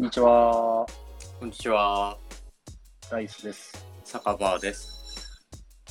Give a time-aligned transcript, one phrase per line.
[0.00, 0.86] んにちは。
[1.38, 2.16] こんにちは、
[3.12, 3.86] ライスです。
[4.02, 5.38] 酒場です。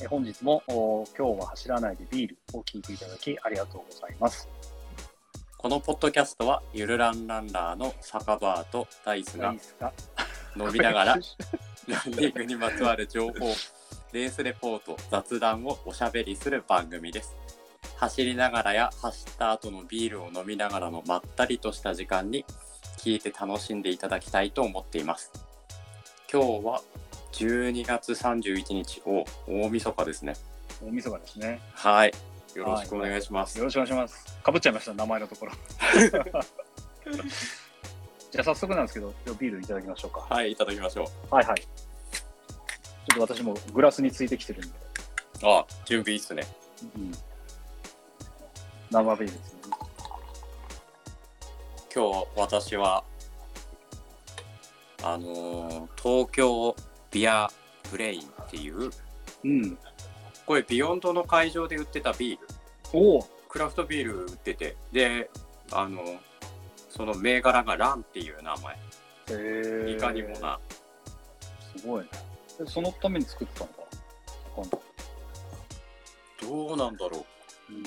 [0.02, 4.48] え本日もお今日は走らないでビールを聞いていただきありがとうございます。
[5.56, 9.92] このポッドキャストは、ゆるランランラーの酒場とダイスがライスが
[10.56, 11.14] 飲みながら、
[11.86, 13.34] ランニングにまつわる情報、
[14.12, 17.36] レースレポート、雑談をおしゃべりする番組です。
[17.96, 22.44] 走りながらや走った後のビールを飲みながらのまったりとした時間に
[23.00, 25.32] 聞いて楽しんでいただきたいと思っています。
[26.30, 26.82] 今日は
[27.32, 30.34] 12月31日を大晦日ですね。
[30.84, 31.62] 大晦日ですね。
[31.72, 32.12] はい。
[32.54, 33.56] よろしくお願いします。
[33.56, 34.38] よろしくお願いします。
[34.42, 35.52] かぶっちゃいました、名前のところ。
[38.30, 40.26] じゃあ早速なんですけど、今日ビールいただきましょうか。
[40.28, 41.34] はい、いただきましょう。
[41.34, 41.60] はいはい。
[41.62, 44.78] ちょっと私もグラスについてきてるんで、
[45.42, 46.46] あ、準備いいっすね。
[46.94, 47.12] うん、
[48.90, 49.59] 生ビールですね。
[51.92, 53.02] 今日私は
[55.02, 56.76] あのー東京
[57.10, 57.50] ビア
[57.90, 58.90] ブレインっていう
[59.44, 59.78] うん。
[60.46, 62.46] これ Beyond の会場で売ってたビール。
[62.92, 63.22] おお。
[63.48, 64.76] クラフトビール売ってて。
[64.92, 65.30] で
[65.72, 66.02] あの
[66.88, 68.74] その銘柄が RUN っていう名前。
[68.74, 68.78] へ
[69.90, 69.92] え。
[69.96, 70.60] いかにもな。
[71.76, 72.10] すごいね。
[72.60, 74.78] えそのために作ったのか？
[76.42, 77.26] どうなんだろ
[77.70, 77.72] う。
[77.72, 77.84] うん。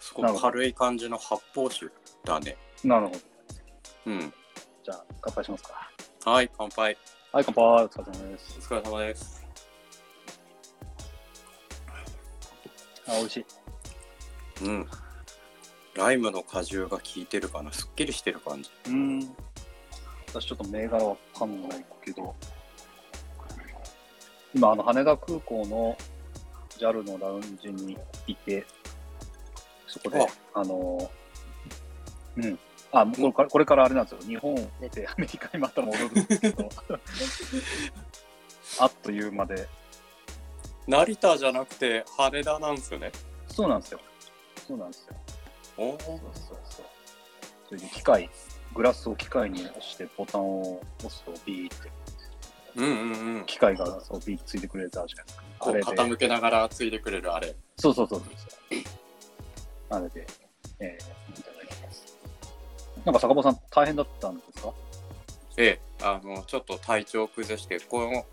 [0.00, 1.86] すごい軽い感じの発泡酒
[2.24, 3.18] だねなるほど。
[4.06, 4.32] うん
[4.82, 5.90] じゃあ、乾杯しますか。
[6.24, 6.96] はい乾杯
[7.32, 7.64] はい、乾杯。
[7.84, 8.62] お疲れ様ですお。
[8.62, 9.46] 疲れ様です
[13.06, 13.44] あ、美味しい。
[14.64, 14.86] うん
[15.94, 19.20] ライムの果汁が効いてるかなすっきりしてる感じうん。
[20.28, 22.34] 私ちょっと銘柄わかんないけど、
[24.54, 25.96] 今、あの、羽田空港の
[26.78, 28.64] JAL のラウンジにいて、
[29.88, 31.10] そこで、あの、
[32.36, 32.58] うん。
[32.92, 34.18] あ、もうこれからこれからあれなんですよ。
[34.22, 36.68] 日本を出てアメリカにまた戻るんですけど、
[38.80, 39.68] あっという間で、
[40.86, 43.12] 成田じゃなくて羽田なんですよね？
[43.46, 44.00] そうなんですよ。
[44.66, 45.14] そうなんですよ。
[45.76, 46.86] おーそうそうそう。
[47.68, 48.28] それで機械、
[48.74, 51.90] グラスを機械に押してボタンを押すとビーって、
[52.76, 55.44] うんうんうん機械がそうビーついてくれたじゃないですか。
[55.58, 58.30] こ傾けながらついてくれるあれそうそうそうそう。
[59.90, 60.26] あれで、
[60.80, 61.49] えー。
[63.04, 64.72] なんか坂本さん大変だったんですか？
[65.56, 68.24] ええあのちょっと体調崩してこの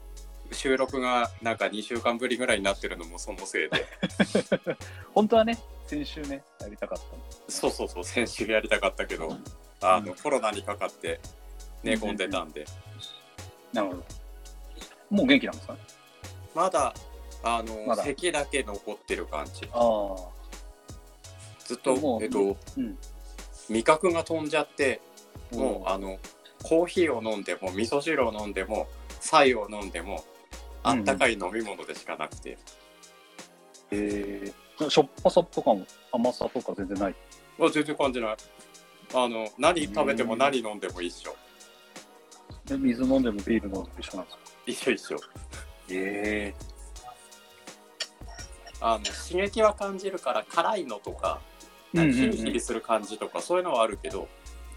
[0.54, 3.86] 収録がなんか2週間ぶりぐらいになってるのもそのせいで。
[5.14, 5.58] 本当はね、
[5.88, 7.60] 先週ね、やりたかったんです。
[7.60, 9.36] そうそうそう先週やりたかったけど
[9.82, 10.18] あの、うん。
[10.18, 11.20] コロナにかかって
[11.84, 12.66] 寝込んでたんで、
[13.74, 14.04] なるほど。
[15.10, 15.74] もう元気なんですか？
[15.74, 15.80] ね
[16.56, 16.94] まだ
[17.44, 18.04] あのまだ。
[18.04, 19.70] 咳だけ残ってる感じ。
[19.74, 20.18] ああ。
[21.66, 22.98] ずっとえっとうん。
[23.70, 25.02] 味覚が飛んじゃって
[25.52, 26.20] もうああの
[26.64, 28.88] コーヒーを飲んでも味噌汁を飲んでも
[29.20, 30.24] 菜を飲んでも
[30.84, 32.58] あったかい飲み物でしかなくて、
[33.92, 37.16] えー、しょっぱさとかも甘さとか全然ない？
[37.60, 38.38] あ全然感じない。
[39.14, 41.36] あの何食べても何飲んでも一緒。
[42.66, 44.44] で水飲んでもビール飲んでも一緒なんですか？
[44.66, 45.20] 一緒一緒。
[45.90, 46.54] え
[48.82, 51.40] あの刺激は感じるから辛いのとか
[51.94, 54.28] ヒリヒリする感じとかそういうのはあるけど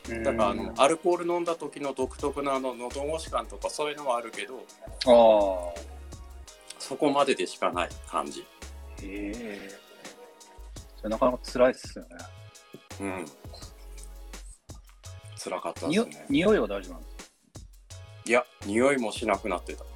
[0.09, 4.65] えだからあのアルコール飲んだ時の独特なあの喉越し感とかそういうのはあるけど
[5.07, 5.81] ああ。
[6.79, 8.45] そこまででしかない感じ。
[9.03, 9.71] ええ。
[10.97, 12.11] それなかなか辛いっすよね。
[13.01, 13.25] うん。
[15.39, 16.27] 辛かったですね。
[16.29, 17.25] 匂いは大丈夫なんですか？
[18.27, 19.85] いや匂いもしなくなってた。
[19.85, 19.89] ああ、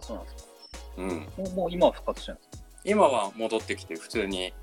[0.00, 0.50] そうなんですか。
[0.98, 1.08] うん。
[1.08, 2.68] もうもう今は復活してるんですか？
[2.84, 4.54] 今は戻ってきて普通に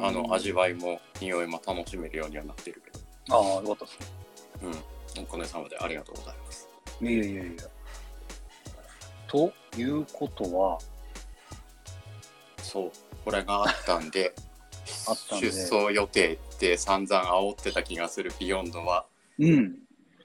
[0.00, 0.62] あの味は。
[0.62, 3.36] わいも匂いも楽しめるようにはなってるけど。
[3.36, 4.06] ああ、よかったっすね。
[5.16, 5.22] うん。
[5.22, 6.68] おかげさまでありがとうございます。
[7.00, 7.62] いやいやいやいや。
[9.28, 10.78] ということは、
[12.58, 12.92] そう。
[13.24, 14.34] これがあったんで
[15.08, 15.50] あったんで。
[15.50, 19.06] 出走予定って散々煽ってた気がするビヨンドは
[19.38, 19.78] うん。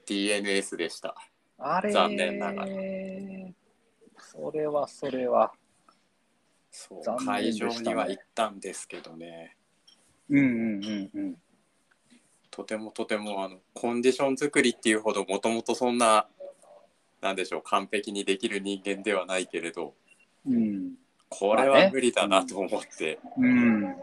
[0.06, 1.16] DNS でした。
[1.58, 2.68] あれ残念ながら。
[4.20, 5.54] それはそれは。
[6.72, 7.04] そう。
[7.04, 7.72] 残念会でしたね。
[7.74, 9.58] 場には行ったんですけどね
[10.32, 11.36] うんうんうんうん。
[12.50, 16.28] とてもとてもあのコンディション作りっていうほどもともとそんな
[17.22, 19.94] なんでしょう完璧にできる人間ではないけれど
[20.48, 20.94] うん。
[21.30, 23.96] これは無理だなと思って、うん。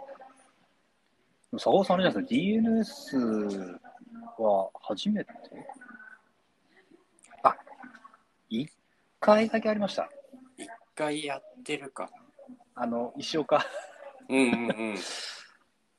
[1.59, 3.79] 坂尾さんあれじゃないですか、DNS
[4.39, 5.31] は初めて？
[7.43, 7.55] あ、
[8.49, 8.71] 一
[9.21, 10.09] 回だけありました。
[10.57, 12.09] 一回やってるか
[12.75, 13.59] あの、石岡。
[13.59, 13.65] な
[14.31, 14.97] うんうんうん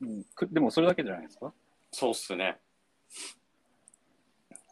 [0.02, 1.54] うん、くでもそれだけじゃないですか？
[1.92, 2.58] そうっすね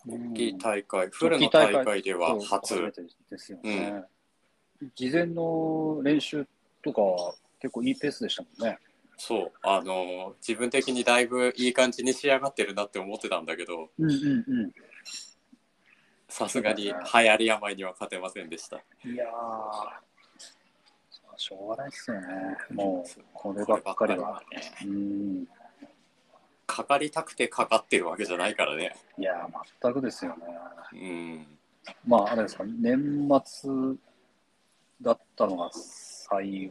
[0.08, 2.76] 大きい大会、フルの大会では初。
[2.76, 4.04] 初めてですよね。
[4.96, 6.48] 事前の練習
[6.84, 8.78] とかは結構いいペースでしたもんね。
[9.18, 14.72] そう、あの自分的にだいぶいい感じに仕上がってるなって思ってたんだけど、うんうんうん。
[16.30, 18.78] さすがに流行り病には勝てませんでした。
[18.78, 19.30] いやー、
[21.38, 22.28] しょうがないっすよね。
[22.72, 24.42] もう、こればっかりは。
[24.52, 24.62] ね。
[24.86, 25.48] うん。
[26.66, 28.96] かかりたくてかかってるわけじゃないからね。
[29.18, 29.50] いやー、
[29.82, 30.46] 全くですよね。
[30.94, 31.58] うん。
[32.06, 33.96] まあ、あれですか、年末
[35.02, 36.70] だったのが幸い、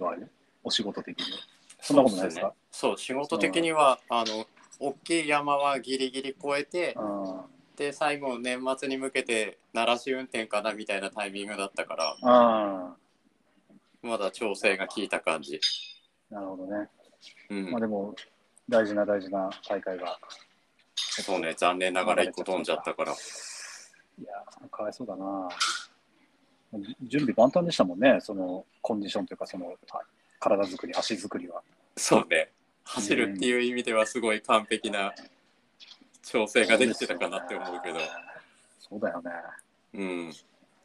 [0.63, 1.25] お仕事的に。
[1.81, 2.53] そんなことないですか？
[2.71, 4.47] そう、仕事的には、あの、
[4.79, 7.45] 大きい山はギリギリ越えて、あ
[7.77, 12.97] で、最後、年末に向けて、鳴らし運転かなみたいなタイミングだったから、あ
[14.03, 15.61] まだ調整が効いた感じ。
[16.31, 16.89] ー、なるほどね。
[17.51, 17.81] うんまあ。
[17.81, 18.15] でも、
[18.69, 20.19] 大事な大事な大会が。
[20.95, 23.13] そうね、残念ながら一個飛んじゃったから。
[23.13, 25.49] いやー、かわいそうだな。
[27.03, 30.01] 準備万端でしたもんね、そのコンディションというか、そのあ
[30.41, 31.63] 体作り、足作りは。
[31.97, 32.51] そうね。
[32.85, 35.13] 走るっていう意味ではすごい完璧な
[36.23, 37.99] 調整ができてたかなって思うけど。
[38.79, 39.31] そうだよね。
[39.95, 40.33] うん。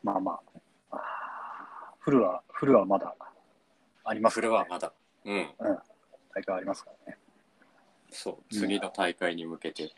[0.04, 0.40] まあま
[0.92, 0.98] あ、
[2.02, 3.16] フルは、フルはまだ
[4.04, 4.92] ありますねれはまだ。
[5.24, 5.48] うん。
[6.34, 7.18] 大会ありますからね。
[8.10, 8.54] そう。
[8.54, 9.94] 次の大会に向けて。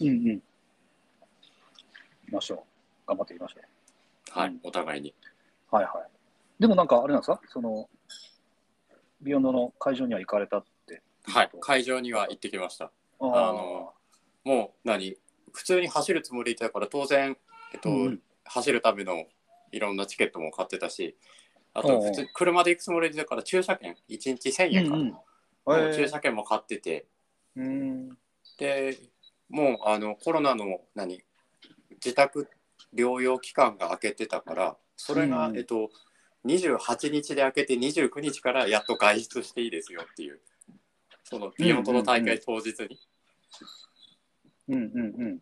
[0.00, 0.24] うんうん。
[0.26, 0.40] 行
[2.26, 2.58] きましょう。
[3.06, 3.60] 頑張っていきましょ
[4.34, 4.40] うん。
[4.40, 5.14] はいお互いに。
[5.70, 5.74] う。
[5.74, 6.10] はいはい。
[6.58, 7.38] でもなんかあれなんですか？
[7.48, 7.90] その、
[9.20, 11.02] ビヨンドの会場には行かれたって。
[11.24, 11.50] はい。
[11.60, 12.86] 会場には行ってきました。
[12.86, 12.90] あ
[13.20, 13.92] あの、
[14.44, 15.18] もう何？
[15.52, 17.36] 普通に走るつもりだから当然、
[17.74, 19.26] えっと、うん走るための
[19.72, 21.16] いろんなチケットも買ってたし、
[21.74, 24.96] あと普通車で行くつもりだから駐車券、1日1000円か。
[24.96, 25.16] うんうん
[25.94, 27.06] 駐車券も買ってて、
[27.54, 28.08] うん。
[28.58, 28.98] で、
[29.48, 31.22] もうあのコロナの何
[32.04, 32.48] 自宅
[32.94, 35.90] 療養期間が明けてたから、それが、うんえっと、
[36.46, 40.40] 28日で明けて29日からやっと外出していいですよっていう、
[41.22, 42.98] そのビヨンドの大会当日に。
[44.68, 45.38] うんうんうん。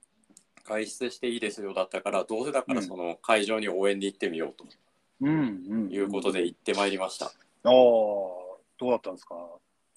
[0.70, 4.64] 外出していいですよだったからどうせだからうんその会場に応援に行ってみようと
[5.20, 5.90] うんうん。
[5.90, 7.32] いうことで行ってまいりました、ああ、
[7.64, 9.34] どうだったんですか？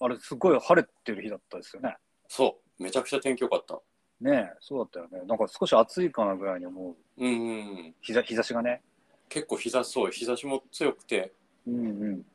[0.00, 1.96] あれ、すごい晴れてる日だったですよね。
[2.28, 3.80] そうめちゃくちゃ天気良かった
[4.20, 5.26] ねえ、そうだったよね。
[5.26, 7.24] なんか少し暑いかなぐらいに思う。
[7.24, 7.52] うんうんう
[7.90, 8.82] ん日ざ日差しがね。
[9.28, 11.32] 結構日差しそう日差しも強くて
[11.66, 12.26] うんうん。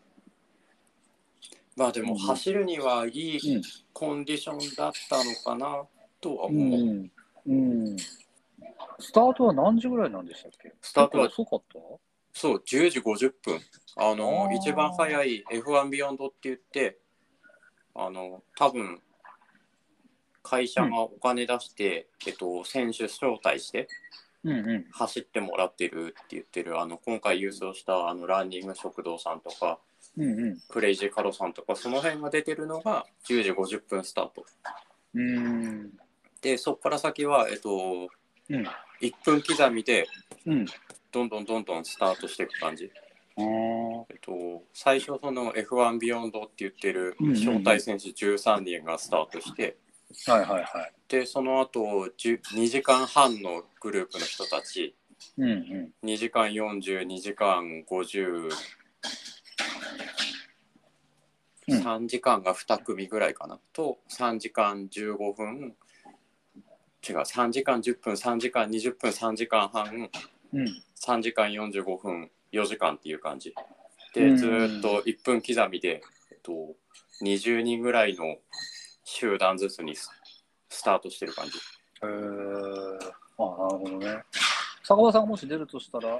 [1.76, 3.62] まあでもうん走るにはいいうん
[3.94, 5.84] コンディションだったのかな
[6.22, 7.12] とはう思う、ん。
[7.48, 7.98] うん。
[9.00, 10.74] スタートは何時ぐらいなんでしたっけ？
[10.82, 11.64] スタートは遅かっ
[12.34, 13.60] そう10時50分
[13.96, 16.98] あのあー一番早い F1 ビヨンドって言って
[17.96, 19.02] あの多分
[20.44, 24.86] 会社がお金出して、えっと、選手招待してたうんうん。
[24.92, 29.80] 走ってもらってるって言ってるあの今回郵送したあのランニング食堂さんとか
[30.18, 30.60] うんうん。
[30.70, 34.46] クレイジーカロさんとかその辺が出てるのが10時50分スタート
[35.14, 35.92] うん。
[36.42, 38.08] でそこから先は、えっと、
[38.50, 38.68] うん。
[39.02, 40.08] 1分刻みで
[40.46, 40.66] うん。
[41.12, 42.92] どんどんどんどんスタートしていく感じ、
[43.38, 43.42] え
[44.14, 49.78] っと、最初その F1 ビヨンドって言ってる招待選手13人がスタートして、
[50.28, 50.92] はいはいはい。
[51.08, 51.82] でその後
[52.18, 54.96] 10 2時間半のグループの人たち
[55.38, 55.56] うんう
[56.04, 56.08] ん。
[56.08, 58.50] 2時間42時間50、うん
[61.70, 65.76] 3時間が2組ぐらいかなと3時間15分
[67.08, 70.10] 違う3時間10分3時間20分3時間半
[70.54, 70.66] うん。
[71.00, 73.54] 3時間45分4時間っていう感じ
[74.16, 76.02] うんでずーっと1分刻みで、
[76.32, 76.76] えっと、
[77.24, 78.38] 20人ぐらいの
[79.04, 80.10] 集団ずつにス
[80.70, 81.58] スタートしてる感じ
[82.04, 83.12] へー。
[83.38, 84.24] あなるほどね。
[84.84, 86.20] 坂場さんがもし出るとしたら、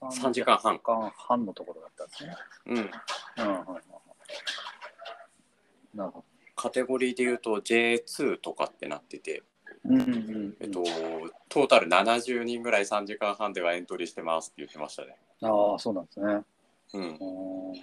[0.00, 2.36] 3時間半3時間半のところだったんですね。
[2.66, 2.90] うんうん、は
[3.44, 3.82] いはいはい。
[5.96, 6.24] なるほ
[6.56, 9.42] カテゴリーで言うと J2 とかってなってて
[9.84, 9.94] ど。
[9.94, 10.56] うんうん。
[10.60, 10.82] えっと、
[11.48, 15.16] トータル70人ぐらい3時間半ではエントリーしてますって言ってましたね。
[15.42, 16.26] ああ、そうなんですね。
[16.94, 17.02] うん。
[17.02, 17.74] うん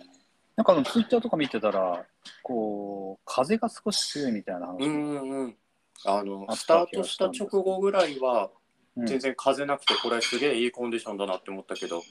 [0.57, 2.05] なんかあのツイッターとか見てたら、
[2.43, 4.85] こう、風が少し強いみたいな話。
[4.85, 5.55] うんうんうん。
[6.05, 8.49] あのスタートした直後ぐらいは
[8.95, 12.03] うん全然風なくてこれすげえいいコンディションだなって思ったけど、うん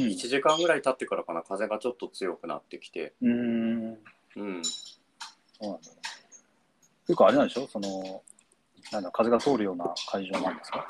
[0.00, 3.84] 1時間ぐらい経ってからかな風がちょっと強くなってきて、うん。
[3.90, 3.98] うん、
[4.36, 4.40] そ
[5.60, 5.96] うなんだね。
[7.06, 7.68] というか、あれなんでしょ？
[7.68, 8.22] その、
[8.92, 10.86] なんだ、風が通るような会場なんですか？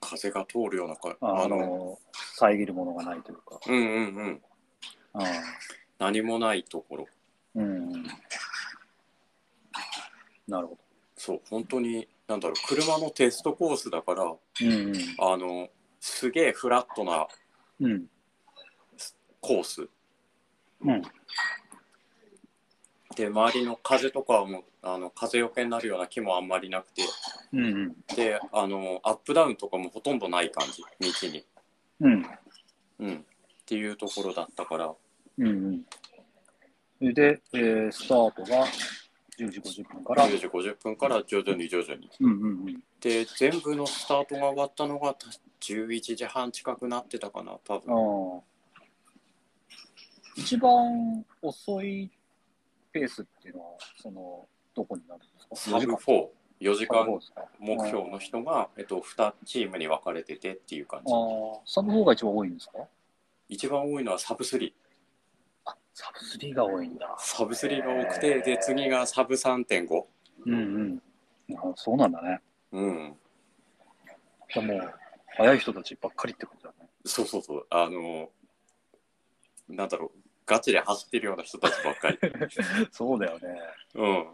[0.00, 1.98] 風が通るようなかああのの、
[2.34, 3.60] 遮るものがないというか。
[3.66, 4.42] うんうんうん
[5.14, 5.20] あ
[5.98, 7.06] 何もないところ
[7.56, 7.90] うん。
[10.46, 10.78] なるほど。
[11.16, 14.28] そう本当になんだろう車のテストコースだからう
[14.64, 15.68] んあの
[16.00, 17.26] すげえフラットな
[17.80, 17.90] うん。
[17.90, 18.06] うん。
[19.40, 19.88] コース
[20.82, 21.02] うん。
[23.16, 24.64] で周りの風とかはもう
[24.94, 27.02] あの風よけになるような木もあんまりなくて
[27.52, 27.96] うんうん。
[28.14, 31.44] であのアップダウンとかもほとんどない感じ道に、
[32.00, 32.26] うん。
[33.00, 33.20] うん、っ
[33.64, 34.92] ていうところだったから
[35.38, 35.84] うん
[37.00, 37.14] うん。
[37.14, 38.66] で、えー、スタートが
[39.38, 40.28] 10時50分から。
[40.28, 42.82] 10時50分から徐々に徐々にうんうんうん。
[43.00, 45.26] で全部のスタートが終わったのがた
[45.60, 48.42] 11時半近くなってたかな多分。
[50.36, 52.10] 一番遅い
[52.92, 54.46] ペースっていうのは、その、
[54.78, 55.56] どこになるんですか？
[55.56, 55.92] サブ
[56.60, 57.06] 44時間
[57.58, 61.12] 目標の人が、えっと、2チームに分かれててっていう感じ。
[61.66, 62.78] サブ4が一番多いんですか？
[63.48, 64.72] 一番多いのはサブ3
[65.64, 67.14] あ、サブ3が多いんだ。
[67.18, 70.04] サブ3が多くてで次がサブ3.5
[70.46, 71.02] うん
[71.48, 71.56] うん。
[71.56, 72.40] あそうなんだね。
[72.72, 73.16] うん。
[74.52, 74.94] じゃあもう、
[75.36, 76.88] 早い人たちばっかりってことだね。
[77.04, 77.66] そうそうそう。
[77.70, 78.30] あの
[79.68, 82.18] なんだろうガチで走ってるような人たちばっかり。
[82.92, 83.60] そうだよね。
[83.94, 84.26] うん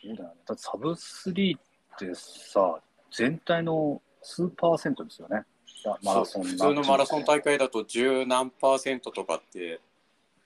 [0.00, 0.34] そうだよね。
[0.46, 1.60] だってサブ3っ
[1.98, 2.80] てさ、
[3.10, 5.44] 全体の数パーセントですよね。
[5.84, 7.38] ママラソン普通のマラソン会。
[7.38, 9.80] 大会だと十何パーセントとかって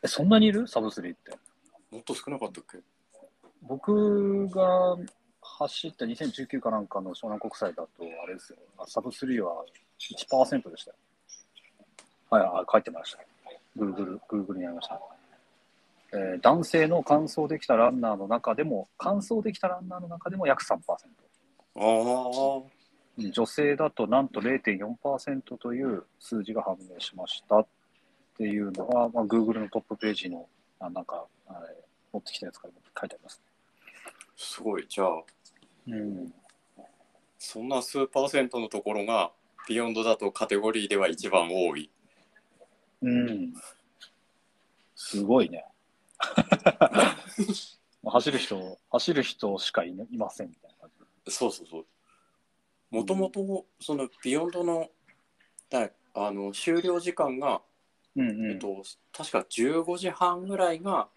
[0.02, 0.66] え、そんなにいる？
[0.66, 1.38] サブ3って。
[1.90, 2.78] もっと少なかったっけ？
[3.62, 4.96] 僕が
[5.40, 7.88] 走った2019かなんかの湘南国際だと、
[8.24, 8.58] あれですよ。
[8.86, 9.64] サブ3は
[9.98, 10.96] 1%でしたよ。
[12.30, 13.18] はい、あ書いてました。
[13.76, 15.00] Google、Google にありました。
[16.12, 20.78] えー男性の完走できたランナーの中でも、完走できたランナーの中でも約3%。
[21.78, 22.62] あ
[23.18, 27.66] 女性だとなんと0.4%という数字が判明しましたっ
[28.36, 30.46] ていうのが、まあ、Google のトップページの
[30.80, 31.74] あなんかあれ
[32.12, 33.40] 持ってきたやつから書いてあります。
[34.36, 35.08] すごいじゃあ
[35.88, 36.34] うん、
[37.38, 39.30] そんな数パーセントのところが
[39.68, 41.90] Beyond だとカテゴリーでは一番多い
[43.02, 43.54] うん、
[44.94, 45.64] すごいね。
[48.04, 50.90] 走る人、走る人しかい,、いませんみたいな感
[51.26, 51.32] じ。
[51.32, 51.86] そうそうそう。
[52.90, 54.90] もともとその Beyond の
[55.68, 57.60] だあの終了時間が、
[58.14, 58.52] うんうん。
[58.52, 61.08] えっと、確か15時半ぐらいが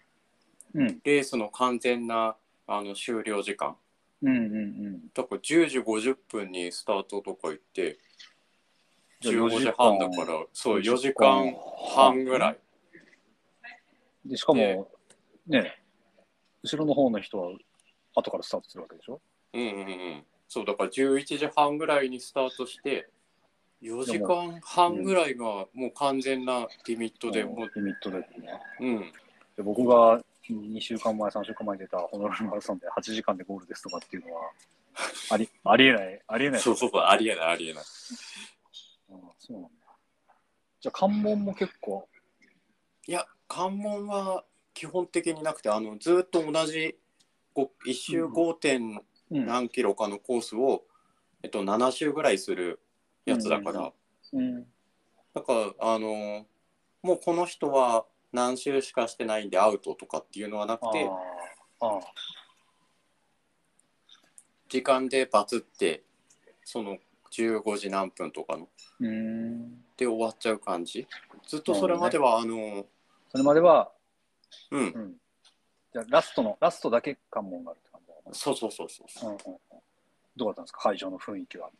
[0.74, 1.00] うん。
[1.04, 2.36] レースの完全な
[2.66, 3.76] あの終了時間。
[4.22, 4.58] うんうんう
[4.90, 5.08] ん。
[5.14, 7.98] だから10時50分にスタートとか行って
[9.20, 11.54] じゃあ15時半だからそう4時間
[11.94, 12.24] 半。
[12.24, 12.58] ぐらい。
[14.24, 14.90] でしかでも、
[15.50, 15.82] ね、
[16.62, 17.50] 後ろの方の人は
[18.14, 19.20] 後からスタートするわけでしょ？
[19.52, 23.08] うんうんうんそうだから11時半ぐらいにスタートして
[23.82, 28.26] 4時間半ぐらいがもう完全なリミットでもうリミットでね。
[28.80, 29.12] うん
[29.56, 34.50] で僕が2週間前、3週間前に出たホノルルマラソンで8時間でゴールですとかっていうのは、
[35.30, 36.60] あり ありえない、ありえない。
[36.60, 37.84] そうそうそうありえないありえない
[39.10, 39.70] うんそうなんだ。
[40.80, 42.08] じゃあ関門も結構、
[43.06, 46.96] いや関門は基本的になくてあのずっと同じ
[47.54, 48.54] こう1周 5.
[48.54, 49.00] 点
[49.30, 49.46] うん。
[49.46, 50.82] 何キロかのコースを、
[51.42, 52.80] えっと、7周ぐらいする
[53.24, 53.92] やつだから、
[54.32, 54.64] うん、
[55.34, 56.46] だからあの
[57.02, 61.08] もうこの人は何周しかしてないんでアウトとかっていうのはなくて
[64.68, 66.02] 時間でバツって
[66.64, 66.98] その
[67.32, 68.68] 15時何分とかの。
[69.96, 71.06] で終わっちゃう感じ。
[71.46, 72.86] ずっとそれまでは、あの
[73.30, 73.90] それまでは、
[74.70, 74.80] うん。
[74.80, 75.14] うん。
[75.92, 79.30] じゃあラストの、ラストだけ関門があるって感じだなそうそうそうそうそう。
[79.30, 79.58] うんうんうん。
[80.36, 80.80] どうだったんですか？
[80.80, 81.70] 会場の雰囲気は。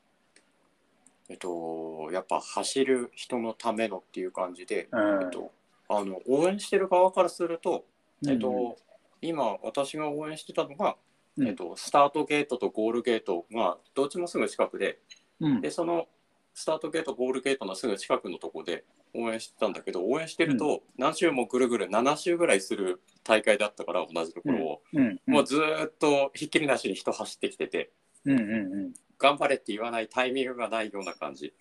[1.28, 5.22] えっとやっぱ走る人のためのっていう感じで、うん。
[5.22, 5.52] えっと
[5.88, 7.84] あの応援してる側からすると、
[8.26, 8.74] えっとうん
[9.22, 10.96] 今私が応援してたのが、
[11.36, 11.46] うん。
[11.46, 14.98] えっと、スタートゲートとゴールゲートがどっちもすぐ近くで
[15.40, 15.60] うん。
[15.60, 16.08] でその
[16.54, 27.90] スタートゲートゴールゲートのすぐ近くのとこで応援してたんだけど応援してると何周もぐるぐる7周ぐらいする大会だったから同じところを、うんもうずーっとひっきりなしに人走ってきてて
[28.24, 31.52] うんうん頑張れって言わないタイミングがないような感じ。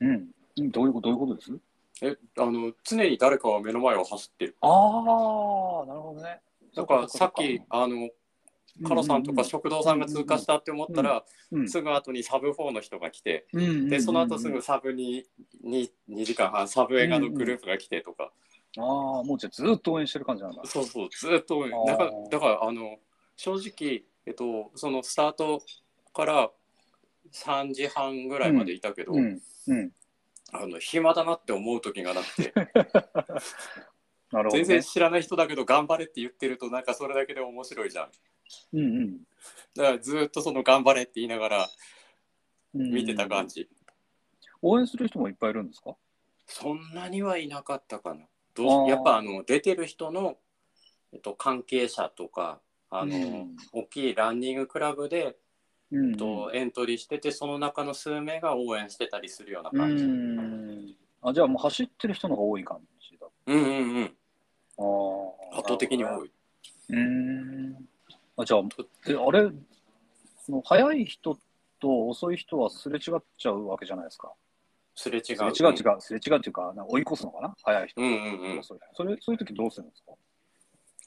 [0.00, 0.28] うん。
[0.58, 1.58] うんどういうことどういうことです？
[2.02, 4.56] えあの常に誰かが目の前を走ってる。
[4.60, 6.40] ああなるほどね。
[6.76, 8.10] だからさっきあの
[8.82, 11.68] カロさんとか食堂さんが通過したって思ったら、うん。
[11.68, 15.24] すぐ後にサブ4の人が来て、でその後すぐサブに
[15.64, 18.32] 2, 2時間半サブ映画のグループが来てとか、
[18.76, 20.62] ああもうじゃあずっと応援してる感じなんだ。
[20.64, 21.86] そうそうずっとあー。
[21.86, 22.98] だからだからあの
[23.36, 25.62] 正直、えっと、そのスタート
[26.12, 26.50] から
[27.32, 29.40] 3時半ぐらいまでいたけど、うん。
[29.68, 29.90] うん。
[30.52, 32.52] あの暇だなって思う時がなくて。
[34.32, 34.64] なるほど、ね。
[34.64, 38.10] 全然知らない人だけど頑張れって言ってるとなんかそれだけで面白いじゃん。
[38.72, 39.18] うんうん
[39.74, 41.68] だからずっとその頑張れって言いながら
[42.74, 42.90] うん。
[42.92, 43.68] 見てた感じ。
[44.62, 45.94] 応援する人もいっぱいいるんですか？
[46.46, 48.26] そんなにはいなかったかな。
[48.54, 50.38] どうやっぱあの出てる人の、
[51.12, 52.60] えっと、関係者とか
[52.90, 55.36] あの、うん大きいランニングクラブで、
[55.90, 60.04] うんえっと、エントリーしててその中の数名が応援してたりするようなう感じ。
[60.04, 60.96] ん。
[61.22, 62.78] あ、じゃあもう走ってる人の方が多い感
[63.10, 63.26] じだ。
[63.46, 64.04] うんうんうん。
[64.78, 65.58] ああ。
[65.58, 66.30] 圧倒的に多い。
[66.90, 67.88] うん。
[68.36, 68.60] あ、じゃあ、
[69.08, 69.50] え、あれ、
[70.44, 71.38] その速い人
[71.80, 74.32] と遅い人はすれ違っちゃうわけじゃないですか。
[74.94, 75.36] すれ違う？
[75.36, 77.54] すれ違う違う、すれ違うっていうか、なんか追い越すのかな？
[77.62, 78.58] 速い人うんうんうん。
[78.58, 78.86] 遅い人。
[78.94, 80.12] それ、そういう時どうするんですか？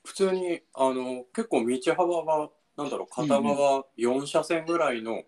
[0.05, 5.23] 普通にあの結構道幅がなんだろう片側4車線ぐらいの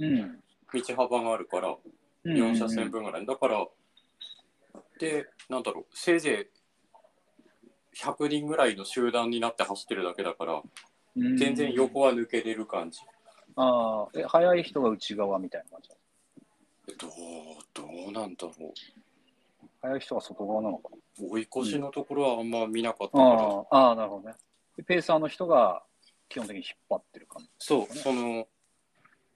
[0.00, 0.40] うん。
[0.72, 1.76] 道幅があるから、
[2.24, 3.66] 4車線分ぐらいだから
[4.98, 6.50] でなんだろうせいぜ
[7.94, 10.62] い100人ぐらいの集団になって走ってるだけだからうん
[11.36, 13.00] 全然横は抜けれる感じ、
[13.56, 15.90] ああ、え、速い人が内側みたいな感じ。
[16.96, 17.10] どう
[17.74, 18.72] どうなんだろ
[19.82, 20.88] 速い人が外側なのか
[21.20, 23.24] う追い越しのところはあんま見なかったな。
[23.24, 24.34] から、ああ、ああ、なるほどね。
[24.76, 25.82] でペーサーの人が
[26.28, 27.48] 基本的に引っ張ってる感じ。
[27.58, 28.46] そうその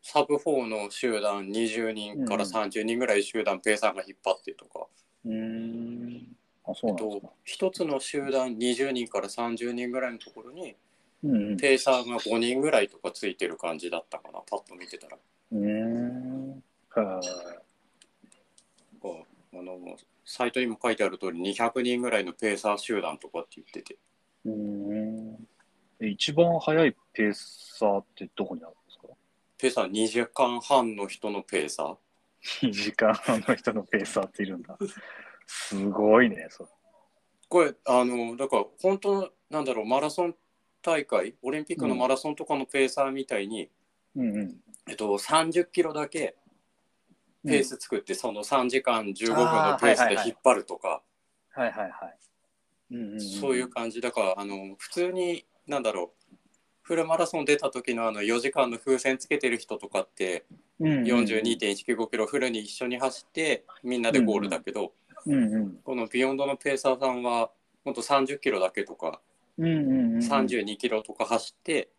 [0.02, 4.86] サブ4の集団20人から30人ぐらい集団ペーサーが引っ張ってとか、
[5.24, 6.36] うーん。
[6.66, 10.76] あ、そうえっなんですかと。、一つの集団20人から30人ぐらいのところに
[11.24, 15.16] うーサーが5人ぐらいとかついてる感じだったかなパッと見てたら
[15.52, 16.58] うーん。
[16.58, 16.62] へ
[19.00, 19.78] こうあの
[20.24, 23.96] サイトにも書いてある通り200人ぐらいのペーサー集団とかって言ってて
[24.46, 24.48] え。
[24.48, 25.48] うーん。
[26.00, 29.08] え一番速いペーサーってどこにあるんですか？
[29.58, 34.76] ペーサー2時間半の人のペーサー ?2 時間半の人のペーサーっているんだ。
[35.46, 36.68] すごいね、それ。
[37.48, 40.34] これあのだから本当なんだろうマラソン
[40.82, 43.70] 大会オリンピックのマラソンとかのペーサーみたいに、
[44.16, 44.57] うんうん。
[44.88, 46.37] えっと、30キロだけ
[47.46, 51.02] ペース作って、その3時間15分のペースで引っ張るとか、
[51.52, 53.20] はいはいはい。
[53.20, 56.37] そういう感じだからあの普通になんだろう
[56.83, 60.44] フルマラソン出た時のあの4時間の風船つけてる人とかって
[60.78, 61.04] うんうんうん。
[61.04, 64.92] 42.195キロフルに一緒に走ってみんなでゴールだけど、
[65.26, 67.50] うんうんこの Beyond のペーサーさんは
[67.85, 69.20] ほんと30キロだけとか、
[69.58, 70.18] うんうんうん。
[70.18, 71.90] 32キロとか走って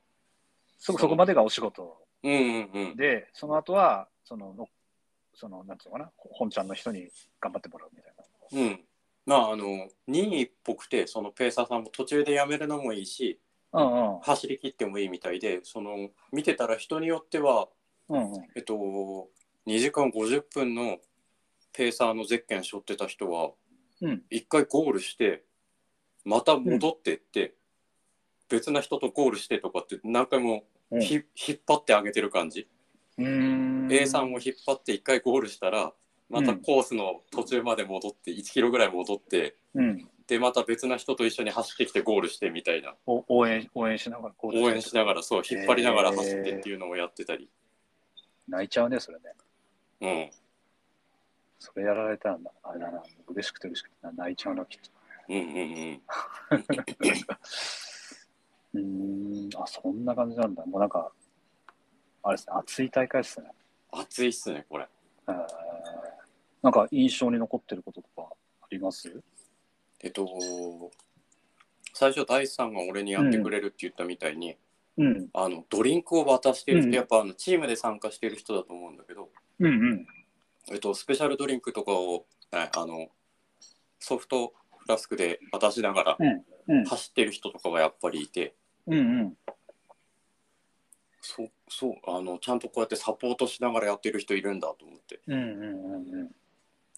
[0.78, 4.68] そそこまでがお仕事うんうんうんで、その後は、その、の
[5.34, 8.24] その、なんつうのかな、本ちゃんの人に頑張ってもらうみたいな。
[8.62, 8.80] うん
[9.26, 13.40] まああの任意っぽくてそのペーサーさんも途中でやめるのもいいし
[13.72, 14.20] うんうん。
[14.20, 17.70] 走り切ってもいいみたいでその見てたら人によっては
[18.10, 18.48] うんうん。
[18.56, 18.74] えっと
[19.66, 20.98] 2時間50分の
[21.72, 23.52] ペーサーのゼッケン背負ってた人は
[24.02, 25.44] うん一回ゴールして
[26.26, 27.54] また戻ってって、
[28.50, 31.02] 別な人とゴールしてとかって何回もうん。
[31.02, 32.68] ひ、引っ張ってあげてる感じ、
[33.18, 33.26] うー
[33.88, 33.92] ん。
[33.92, 35.92] A さんを引っ張って一回ゴールしたら
[36.30, 40.08] またコースの途中まで戻って1キロぐらい戻ってうん。
[40.28, 42.96] でまた別な人と一緒に走ってきてゴールしてみたいな。
[43.06, 47.50] お応援、応援しながら、応援しながらそう引っ張りながら走ってっていうのをやってたり、
[48.48, 49.24] 泣いちゃうね、それね。
[50.02, 50.32] うん。
[51.60, 54.92] それやられたらな、あれだな、嬉しくて嬉しくてな泣いちゃうな、きっと。
[55.30, 56.02] うんうんうん
[58.76, 60.66] うーん、あ、そんな感じなんだ。
[60.66, 61.12] もうなんか、
[62.24, 63.48] あれですね、熱い大会ですね。
[63.92, 64.88] 熱いっすねこれ
[65.28, 65.48] えー
[66.64, 68.30] なんか印象に残ってることとか
[68.62, 69.22] あります？
[70.02, 70.28] えっと
[71.94, 74.56] 最初大地さんが俺にやってくれるって言ったみたいに、
[74.98, 75.30] うん。
[75.34, 80.08] あのドリンクを渡してる人、うんやっぱあのチームで参加してる人だと思うんだけど、うんうん。
[80.72, 83.10] えっと、スペシャルドリンクとかを、ねあの
[84.00, 84.54] ソフト
[84.84, 86.18] フラスクで渡しながら
[86.68, 86.86] うん。
[86.86, 88.54] 走ってる人とかがやっぱりいて、
[88.88, 89.38] うんうん。
[91.22, 95.16] そうそうあのちゃんとこうやってサポートしながらやってる人いるんだと思って。
[95.16, 96.32] っうんうん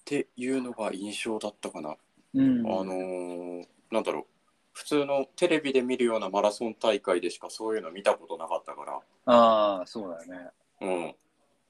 [0.04, 1.96] ていうのが印象だったかな、
[2.36, 2.60] うん。
[2.60, 2.68] うん。
[2.68, 4.26] あのーなんだろう。
[4.74, 9.00] 普通のテレビで見るようなマラソン大会でしかそういうの見たことなかったから。
[9.26, 10.50] ああ、そうだよね。
[10.82, 11.16] うん。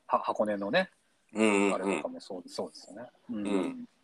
[0.07, 0.89] は箱根のね、
[1.33, 1.73] うんうんうん。
[1.75, 3.09] あれとかもそうそうですよね。
[3.29, 3.47] うん。
[3.47, 3.85] うん。
[3.87, 3.94] あ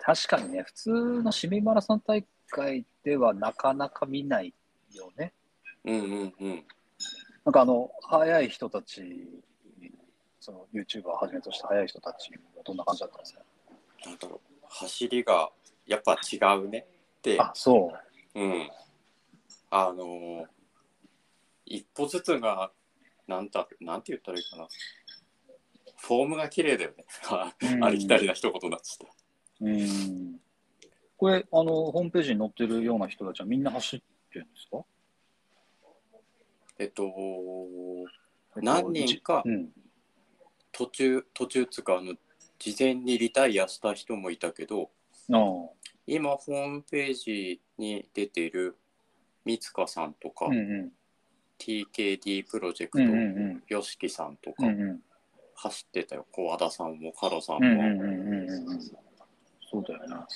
[0.00, 0.90] 確かにね、普通
[1.22, 4.54] の市民マラソン大会ではなかなか見ない
[4.92, 5.32] よね。
[5.84, 6.64] うんうんうん。
[7.44, 9.42] なんかあの、速い人たち、
[10.40, 13.40] その YouTuber をはじめとした速い人たちはどんな感じだったんですか？
[14.06, 15.50] なんだろう走りが
[15.86, 16.86] やっぱ違うね
[17.18, 17.38] って。
[17.40, 17.92] あ、そ
[18.34, 18.40] う。
[18.40, 18.70] うん。
[19.70, 20.46] あのー
[21.66, 22.72] 一歩ずつが
[23.28, 24.66] なんだなんて言ったらいいかな。
[25.98, 27.04] フォームが綺麗だよね。
[27.80, 29.14] ありきたりな一言になっちゃった
[29.60, 30.40] うん。
[31.16, 34.00] これ、あの、ホームページに載ってるような人たちはみんな走っ
[34.32, 34.84] てるんですか？
[36.78, 37.12] えっと、
[38.56, 39.70] 何人かうん。
[40.72, 42.14] 途中、途中つうか、あの、
[42.58, 44.90] 事前にリタイアした人もいたけど、
[45.30, 45.70] ああ。
[46.06, 48.78] 今、ホームページに出てる
[49.44, 50.92] 三塚さんとか、うんうん。
[51.58, 55.02] TKD プロジェクうんうんト、よしきさんとか、うんうん。
[55.54, 56.26] 走ってたよ。
[56.32, 57.68] 小和田さんも、カロさんも。
[57.68, 58.80] うんうんうんうんうん。
[59.70, 60.26] そうだよな。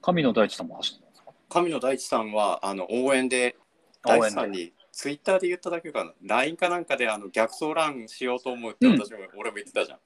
[0.00, 1.32] 神野大地さんも走ってたんですか？
[1.48, 3.56] 神野大地さんは、あの、応援で、
[4.02, 9.98] 大地さんに、ツイッターで言っただけかな、LINE かなんかであの逆走ランしようと思うって私も、俺も言ってたじゃん。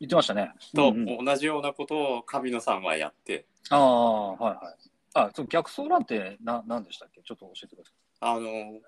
[0.00, 0.52] 言ってましたね。
[0.74, 4.74] と、うんうん同じようなことを神野さんはやって、ああ、はいはい。
[5.12, 7.20] あ、そう逆走ランってな何でしたっけ？
[7.20, 7.94] ちょっと教えてください。
[8.20, 8.80] あの、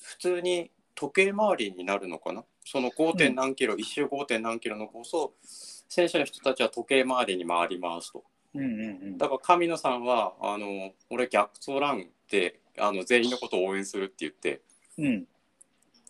[0.00, 2.44] 普通に時計回りになるのかな？
[2.64, 3.14] その 5.
[3.16, 4.24] 点何キロ、一周 5.
[4.26, 8.22] 点何キロのコースを、選手の人たちは時計回りに回りますと。
[8.58, 9.18] うんうんうん。
[9.18, 14.62] だから神野さんは、あの、俺逆走ランって、あの、全員のことを応援するって言って、
[14.98, 15.26] うん。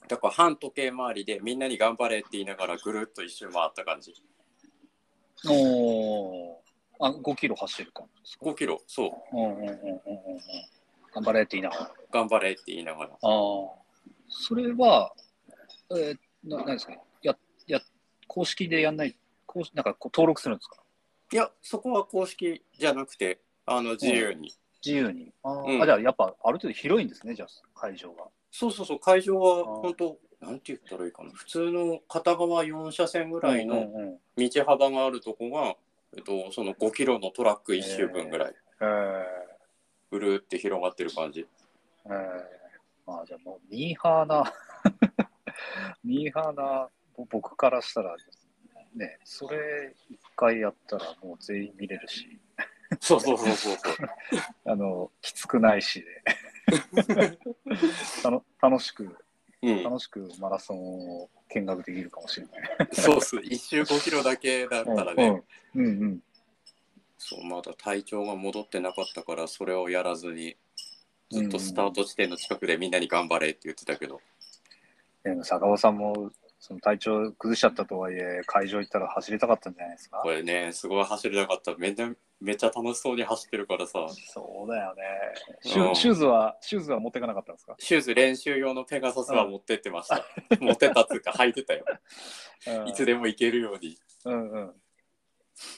[0.09, 4.15] だから反時計回りでみんなに頑張れって言いながらぐるっと一周回った感じ。
[5.49, 6.57] おー
[7.01, 9.73] あ、5キロ走る感じですか？5キロ、そう、うんうんうんうん。
[11.13, 11.83] 頑張れって言いながら。
[11.85, 13.11] あ頑張れって言いながら。
[13.13, 13.17] あ。
[14.29, 15.13] それは、
[15.91, 17.81] えー、な何ですかや、や、
[18.29, 20.77] 公式でやんない、公式なんかこう登録するんですか？
[21.33, 24.53] いや、そこは公式じゃなくて、あの、自由に。
[24.85, 25.33] 自由に。
[25.43, 28.25] あ,、うんあ、じゃあやっぱある程度広いんですね、じゃあ会場が。
[28.51, 31.31] そうそうそう、会場は本当、なんて言ったらいいかな。
[31.33, 35.77] 普通の片側4車線ぐらいのうんうんうん道幅があるとこが、
[36.17, 39.47] えっと、その5キロのトラック1周分ぐらい、えー
[40.11, 41.47] ぐるって広がってる感じ。
[42.07, 42.13] えー、
[43.07, 44.53] まあじゃあもうミーハーな
[46.05, 48.17] ミーハーなぼ僕からしたら
[48.97, 49.19] ね。
[49.25, 52.39] それ一回やったらもう全員見れるし。
[53.01, 53.95] そうそうそうそうそう。
[54.73, 56.23] あのきつくないしで。
[58.23, 59.17] たの楽しく
[59.63, 62.89] うん、楽しくマラソンを見学できるかもしれない。
[62.93, 63.37] そうっす。
[63.37, 65.43] 1周5キロだけだったらね、
[65.75, 66.03] うんうん。
[66.03, 66.23] うん
[67.19, 70.57] そう、まだ体調が戻ってなかったから、それをやらずに、
[71.31, 74.21] ずっとスタート地点の近くでみんなに頑張れって言ってたけど、
[75.25, 80.21] でも坂尾さんもその体調崩しちゃったとはいえ会場行ったら走りたかったんじゃないですか？
[80.23, 81.77] これね、すごい走りたかった。
[81.77, 85.03] めっちゃめっちゃ楽しそうに走ってるからさ、そうだよね
[85.63, 87.77] シュうんシューズはシューズは持っていかなかったんですか？
[87.79, 90.25] シューズ練習用のペガサスは持ってってました。
[90.61, 91.85] 持ってったっつうか履いてたよ。
[92.87, 93.97] いつでも行けるように。
[94.25, 94.73] うんうん。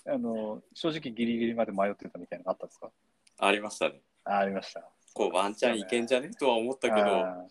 [0.07, 2.91] あの、正直ギリギリまで迷ってたみたいなのがあったんですか？
[3.38, 4.01] ありましたね。
[4.25, 4.83] あありました。
[5.14, 6.31] こうワンチャンいけんじゃね？
[6.38, 7.45] とは思ったけど、あ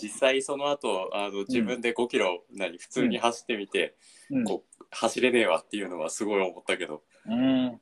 [0.00, 7.80] 実際その後あの自分で5キロ何普通に走ってみて、ーうんこう走れねえわっていうのはすごい思ったけどうん。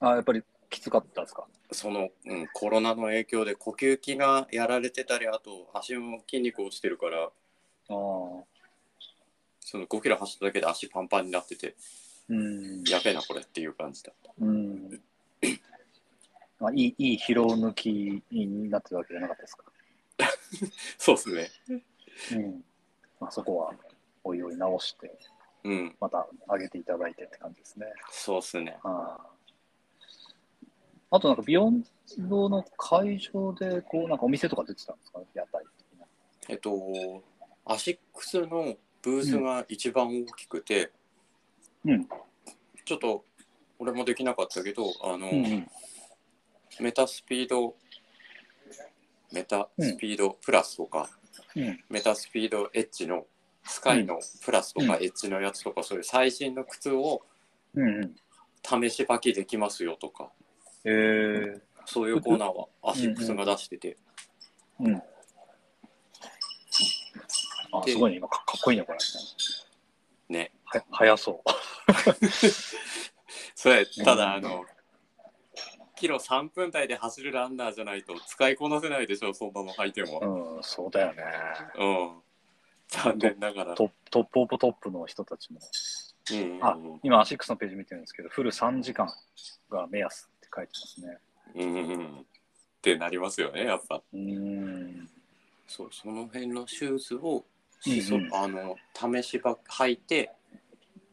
[0.00, 1.46] あやっぱりきつかったですか？
[1.72, 7.30] その、うん、コロナの影響で呼吸器がやられてたりあと足も筋肉落ちてるからああ。
[9.66, 11.74] その5キロ走っただけで足パンパンになってて
[12.28, 12.84] うん。
[12.84, 15.00] やべえなこれっていう感じだったうん。
[16.60, 19.64] まあ、いい、いい疲労抜きになってたわけじゃなかったですか？
[20.98, 21.50] そうっすね
[22.32, 22.64] うん。
[23.20, 23.74] まあ、そこは、
[24.22, 25.18] おいおい直して、
[25.64, 27.86] うんまた上げていただいてって感じですね。
[28.10, 29.34] そうっすねああ
[31.10, 31.84] あとなんか、ビヨン
[32.18, 36.06] ドの会場で、こう、なんかお店とか出てたんですか屋台的な。
[36.48, 37.22] えっと
[37.64, 40.90] アシックスのブースが一番大きくて、
[41.84, 42.08] うん。
[42.84, 43.24] ちょっと
[43.78, 45.70] 俺もできなかったけどあの、うんうん。
[46.80, 47.76] METASPEED
[49.34, 51.08] METASPEED+ とか、
[51.56, 51.80] うん。
[51.90, 53.26] METASPEED Edge の
[53.64, 57.22] Sky のプラスとかうんエッジのやつとか、そういう最新の靴を
[57.74, 58.14] うんうん。
[58.62, 60.30] 試し履きできますよとか
[60.84, 63.96] えー、そういうコーナーはアシックスが出してて、
[64.80, 65.02] うん。
[67.72, 68.18] あ、ですごいね。
[68.18, 68.98] 今か、かっこいいね、これ。
[70.28, 71.50] ねは、速そう。
[73.54, 74.64] それただあの
[75.96, 80.56] キロ3分台で走るランナーじゃないと使いこなせないでしょそんなの履いても。
[80.56, 81.22] うん、そうだよね。
[81.78, 82.10] うん。
[82.88, 83.74] 残念ながら。
[83.74, 85.60] トップ top of top の人たちも。
[86.32, 86.58] うん。
[86.62, 89.08] あ今、アシックスのページ見てるんですけど、フル3時間
[89.70, 91.18] が目安って書いてますね。
[91.54, 91.74] うん。
[91.74, 92.26] うんうん
[92.84, 94.02] ってなりますよねやっぱ。
[94.12, 95.08] うーん。
[95.66, 97.46] そうその辺のシューズを
[97.86, 98.02] うんうん。
[98.02, 98.76] そあの
[99.22, 100.30] 試しば履いて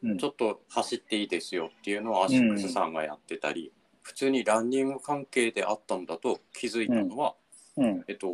[0.03, 0.17] うん。
[0.17, 7.35] ちょっと走っていいですよっていうのをアシックスさんがやってたり、普通にランニング関係であったんだと気づいたのは、
[7.77, 8.03] うん。
[8.07, 8.27] えっと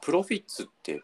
[0.00, 1.02] プロフィッツって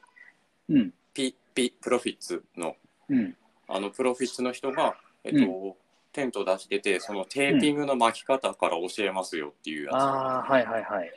[0.68, 0.92] うん。
[1.14, 2.76] ピピプロフィッツの
[3.08, 3.36] うん。
[3.68, 5.76] あのプロフィッツの人が、えっと
[6.12, 11.10] テント出しててそのテーピングの巻き方から教えますよっていうやつ、ああ、はいはいはい。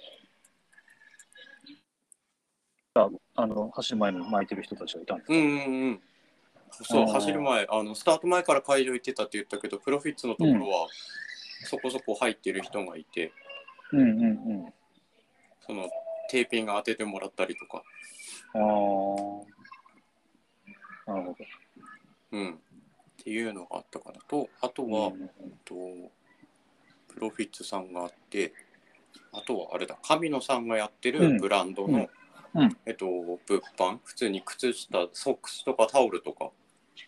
[3.36, 6.01] あの走る前に巻いてる人たちがいたんですか、うんうんうん。
[6.84, 10.88] そう、走る前、あの、スタート前から会場行ってたって言ったけど、プロフィッツのところは、
[11.63, 13.32] そこそこ入ってる人がいて、
[13.91, 14.34] うん、うんう
[14.67, 14.73] ん。
[15.62, 15.89] その、
[16.30, 17.84] テーピング当ててもらったりとか、
[18.54, 18.62] ああ。
[21.12, 21.36] なるほ
[22.32, 22.54] うん。
[22.54, 22.58] っ
[23.23, 24.91] ていうのがあったかなと、あとど。
[24.93, 25.30] は、うん
[25.65, 25.76] と
[27.13, 28.52] プロフィッツさんがあって
[29.32, 31.34] あとはあれだ神野さんがやってうん。
[31.36, 32.10] るブランドの、
[32.56, 32.62] うん。
[32.63, 32.78] うん。
[32.88, 33.39] えっと物
[33.78, 33.99] 販？
[34.04, 36.49] 普通に靴下ソックスとかタオルとか。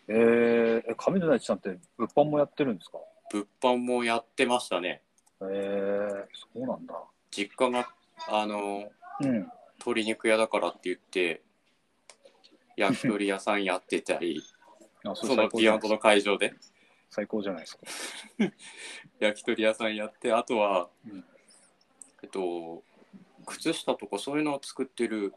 [0.07, 2.99] えー、え上野大地さんって物販もやってるんですか？
[3.31, 5.01] 物販もやってましたね
[5.41, 6.95] えー、そうなんだ。
[7.31, 7.89] 実家が
[8.29, 8.89] あの
[9.21, 9.51] うん。
[9.77, 11.41] 鶏肉屋だからって言って
[12.77, 14.41] 焼き鳥屋さんやってたり
[15.03, 16.53] あそのビヨンドの会場で
[17.09, 17.83] 最高じゃないですか。
[19.19, 21.25] 焼き鳥屋さんやってあとは、うん
[22.23, 22.83] えっと
[23.45, 25.33] 靴下とかそういうのを作ってる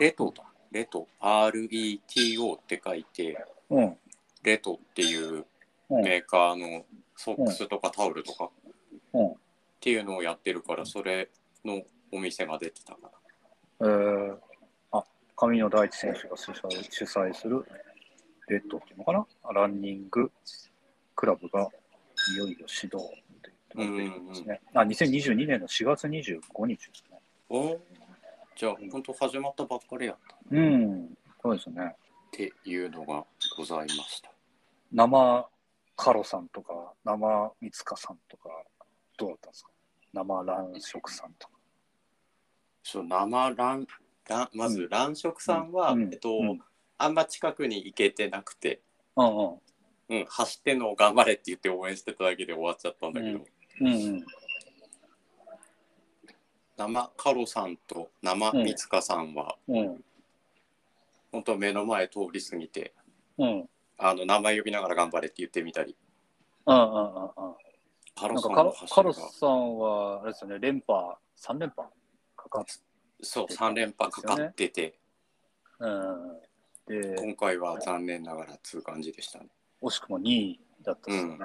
[0.00, 3.96] レトだレト RETO って書いてうん。
[4.42, 5.46] レトっていううん。
[6.00, 6.84] メーカーの
[7.16, 8.50] ソックスとかタオルとかっ
[9.14, 9.34] うん。
[9.80, 11.28] ていうのをやってるからそれ
[11.64, 13.08] のお店が出てたかな
[13.80, 14.36] えー、
[14.92, 15.04] あ、
[15.36, 17.64] 上野大地選手が主催主催する
[18.48, 19.26] レッドっていうのかな？
[19.52, 20.30] ランニング
[21.16, 21.68] クラブが
[22.34, 23.02] いよいよ始動っ
[23.42, 24.60] て言ってますね。
[24.74, 27.18] あ、2022年の4月25日ですね。
[27.48, 27.78] おー
[28.54, 31.08] じゃあ本当始まったばっかりやったっうん。
[31.42, 31.96] そうですね。
[32.30, 33.24] ていうのが
[33.56, 34.30] ございました
[34.92, 35.46] 生
[36.02, 38.48] カロさんとか、生三塚さんとか、
[39.16, 39.70] どうだったんですか？
[40.12, 41.54] 生卵食さんとか。
[42.82, 43.86] そう生卵
[44.24, 46.60] 卵まず卵食さんは、うんえっと、うん
[46.98, 48.80] あんま近くに行けてなくて
[49.14, 49.58] うんうん。
[50.08, 53.44] うん、走ってんのを頑張れって言って応援してただけで終わっちゃったんだけど、
[53.80, 54.26] うんうん。
[56.76, 60.04] 生カロさんと生三塚さんは、うん。
[61.30, 62.92] 本当目の前通り過ぎて
[63.38, 63.68] うん。
[64.02, 65.96] あの名前呼びながら頑張れって言ってみたり
[66.66, 67.30] うんうんうんうん。
[68.14, 71.88] カロさんカロスさんは、あれですよね、連覇、3連覇
[72.36, 72.64] かかっ
[73.22, 74.94] そう3連覇かかってて、
[75.78, 76.40] うん。
[76.86, 79.46] で、今回は残念ながらつう感じでしたね
[79.80, 81.38] 惜しくも2位だったですよね。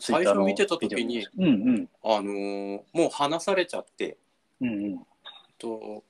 [0.00, 4.16] 最初見てた時にあのーもう話されちゃって
[4.60, 4.68] うん。
[4.68, 5.06] うんうん。
[5.58, 6.04] と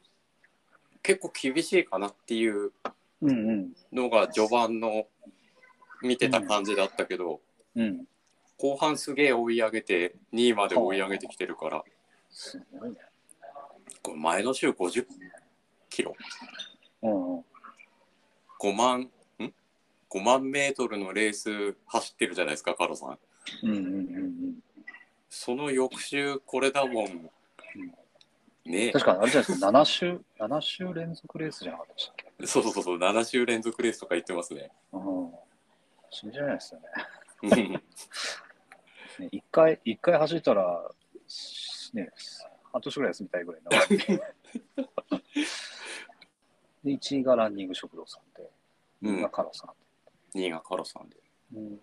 [1.02, 2.72] 結構厳しいかなっていう。
[3.22, 5.06] のが序盤の
[6.02, 7.40] 見てた感じだったけど、
[7.76, 8.04] うん。
[8.58, 11.82] 後半すげえ追い上げて2位まで追い上げてきてるから
[12.30, 12.96] すごいね。
[14.02, 15.06] これ前の週50
[15.88, 16.14] キロ
[17.02, 17.44] うんうん。
[18.60, 19.10] 5万ん
[20.10, 23.18] ？5万メートルのレース走ってるじゃないですかカロさん
[23.62, 24.54] うんうんうんうん。
[25.30, 27.30] その翌週これだもん
[28.66, 32.19] ねえ確かにあれじゃないですか、7週、7週連続レースじゃなかったでしたっけ？
[32.46, 35.32] そうそうそう7週連続レースとか言ってますねうん。
[36.10, 36.86] 信じられないですよね。
[37.42, 37.72] うん
[39.20, 40.90] ね一回、一回走ったら、
[41.92, 42.10] ね、
[42.72, 43.70] 半年ぐらい休みたいぐらいの。
[46.84, 48.50] で、1位がランニング食堂さんで、
[49.02, 51.22] 2位がカロさん2位がカロさんでで。
[51.54, 51.80] うん、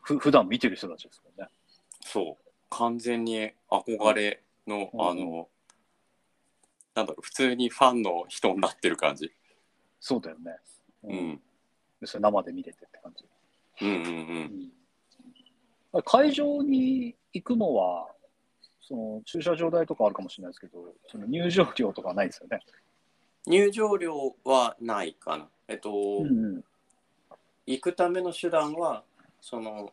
[0.00, 1.50] ふ普段見てる人たちですもんね。
[2.00, 5.48] そう完全に憧れの、うんあの
[6.94, 9.32] なんだろう普通にファンの人になってる感じ、
[10.00, 10.56] そうだよね。
[11.04, 11.12] う。
[11.12, 11.40] ん、
[12.00, 13.24] でそれ生で見れてって感じ。
[13.80, 14.08] うんうんう
[15.92, 18.08] うんん会場に行くのは、
[18.82, 22.60] その駐車場代とかあるかもしれないですけど、その入場料とかはないですよね。
[23.46, 26.62] 入場料はないかなえっと、うん
[27.66, 29.04] 行くための手段は
[29.42, 29.92] その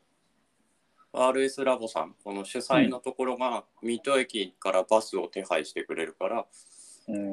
[1.11, 6.43] RS ラボさんこの主催のところが水戸駅からバスを手配してくれるから、うん、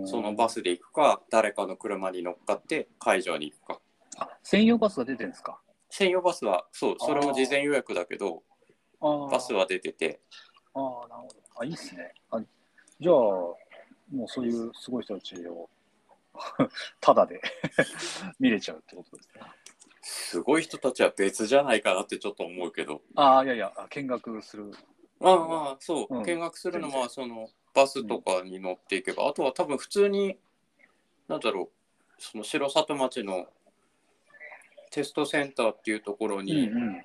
[0.07, 3.81] そのバスで行くか誰かの車に乗っかって会場に行くか。
[4.19, 5.61] あ専用バスが出てるんですか？
[5.91, 8.43] 専用バスはそうそれも事前予約だけど
[9.01, 10.21] あバスは出てて。
[10.75, 11.35] ああ、なるほど。
[11.61, 12.15] あ、いいっすね。
[12.31, 12.41] あ
[13.01, 13.57] じゃあ、も
[14.25, 15.69] うそういうすごい人たちを
[17.01, 17.41] ただで
[18.41, 19.43] 見れちゃうってことですね。
[20.03, 23.03] すごい人たちは別じゃないかなってちょっと思うけど。
[23.17, 24.73] ああ、いやいや、あ見学する。
[25.21, 26.25] ああまあそう、うん。
[26.25, 30.37] 見学するのはそのバスとかに乗っていけば、あとは多分普通に
[31.29, 31.69] なんだろう
[32.19, 33.47] その城里町の
[34.91, 37.03] テストセンターっていうところうんにうん。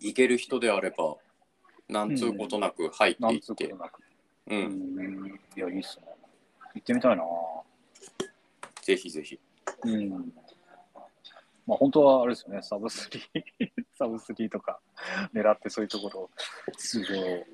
[0.00, 1.16] 行ける人であれば、
[1.88, 3.66] なんつうことなく入ってないって。
[3.66, 3.78] う
[4.50, 5.26] うんん。
[5.56, 6.06] いや、いいっすね。
[6.74, 7.22] 行ってみたいな。
[8.82, 9.38] ぜひぜひ。
[9.84, 10.10] うん。
[11.66, 14.80] まあ本当はあれですよね、サブスリー、 サブスリーとか
[15.34, 16.30] 狙ってそういうところを
[16.78, 17.44] 出場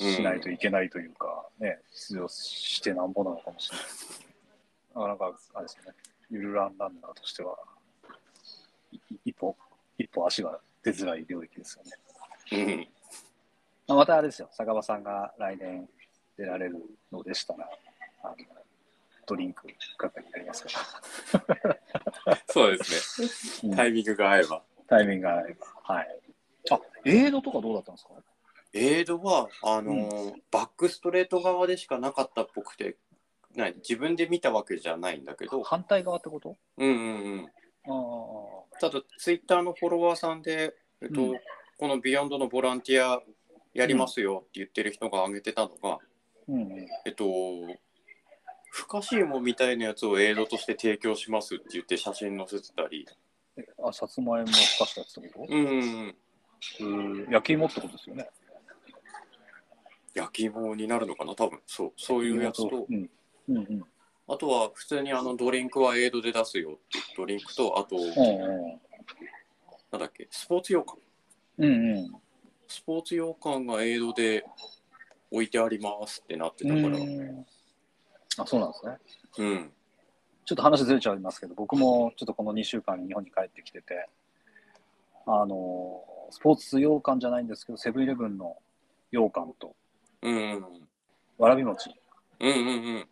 [0.00, 4.26] しないといけないというか、ね、出場してなんぼなのかもしれないです。
[4.94, 5.98] なかなか、あれですよね、
[6.30, 7.56] ゆるランランナーとしては、
[8.92, 9.56] い一歩、
[9.98, 11.90] 一歩足が出づらい領域ですよね。
[12.52, 12.88] うん。
[13.86, 15.88] まあ、またあれですよ、坂場さんが来年
[16.36, 16.78] 出られる
[17.12, 17.68] のでしたら、
[18.22, 18.36] あの
[19.26, 20.70] ドリンク係になりますか
[21.68, 21.78] ら。
[22.48, 23.22] そうです
[23.66, 23.70] ね。
[23.70, 24.62] うんタイミングが合えば。
[24.88, 25.66] タイミングがあれば。
[25.94, 26.20] はい。
[26.70, 28.14] あ、エイドとかどうだったんですか？
[28.72, 32.96] エイドは、あのーバックストレート側でしかなかったっぽくて、
[33.56, 36.56] 何自分で見たわけじゃないんだけど、反対側ってこと？
[36.78, 37.44] うんうんうん。
[37.44, 37.46] あ
[38.76, 38.80] あ。
[38.80, 41.40] ただ、ツイッターのフォロワーさんで、えっと、うん
[41.78, 43.22] このビヨンドのボランティア
[43.72, 45.98] やりますよって言ってる人が挙げてたのが、
[46.46, 46.86] うんうん。
[47.06, 47.24] えっと、
[48.70, 53.08] 不可思議みたいなやつをエイドとして提供しますって言って写真載せてたり、
[53.56, 55.54] えあ、さつまいもふかしたやつってこと？
[55.54, 56.14] うん
[56.80, 58.28] うん焼き芋ってことですよね。
[60.14, 61.34] 焼き芋になるのかな？
[61.34, 61.60] 多分。
[61.66, 61.92] そう。
[61.96, 62.86] そういうやつと。
[62.88, 63.10] うん。
[63.48, 63.84] うんうん。
[64.28, 66.78] あとは普通にあのドリンクはエイドで出すよ。
[67.16, 68.08] ドリンクとあとうん
[69.92, 70.28] なんだっけ？
[70.30, 70.98] スポーツ羊羹。
[71.58, 71.64] うん。
[71.64, 71.98] うん。
[71.98, 72.12] うん。
[72.68, 74.44] スポーツ羊羹がエイドで
[75.30, 76.88] 置いてありますってなってたから。
[76.88, 77.46] うーん。
[78.38, 78.96] あ、そうなんですね。
[79.38, 79.72] うん。
[80.44, 84.08] ちょっと話ずれちゃいますけど、僕もちょっとこの2週間日本に帰ってきてて、
[85.26, 88.56] あの、スポーツ羊羹じゃないんですけど、セブンイレブンの
[89.12, 89.76] 羊羹と
[90.22, 90.88] うんうん
[91.38, 91.90] わらび餅
[92.40, 93.08] うんうんうん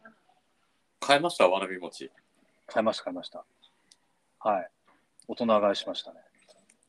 [1.00, 1.48] 買いました？
[1.48, 2.10] わらび餅
[2.66, 3.44] 買いました、買いました。
[4.40, 4.70] はい。
[5.26, 6.20] 大人買いしましたね。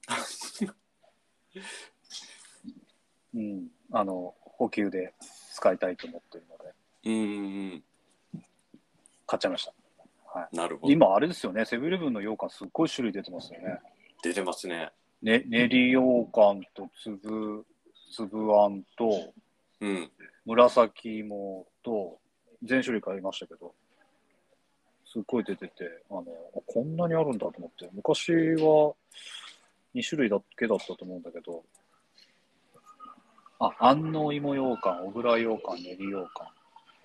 [3.34, 3.68] うん。
[3.92, 5.14] あの、補給で
[5.54, 6.74] 使いたいと思ってるので、
[7.06, 7.84] うんうん
[9.28, 9.72] 買っちゃいました。
[9.72, 13.80] うんなるほど今、あれですよね、セブンイレブンの羊羹、すっごい種類出てますよね。
[14.24, 17.66] 出てますねね練り羊羹と粒、
[18.12, 19.34] 粒あんと、
[19.82, 20.12] うん
[20.46, 22.20] 紫芋と、
[22.64, 23.74] 全種類買いましたけど、
[25.06, 28.94] すっごい出てて、あの、あこんなにあるんだと思って、昔は
[29.96, 31.64] 2種類だけだったと思うんだけど、
[33.60, 36.48] あ、安納芋羊羹、小倉羊羹、練り羊羹、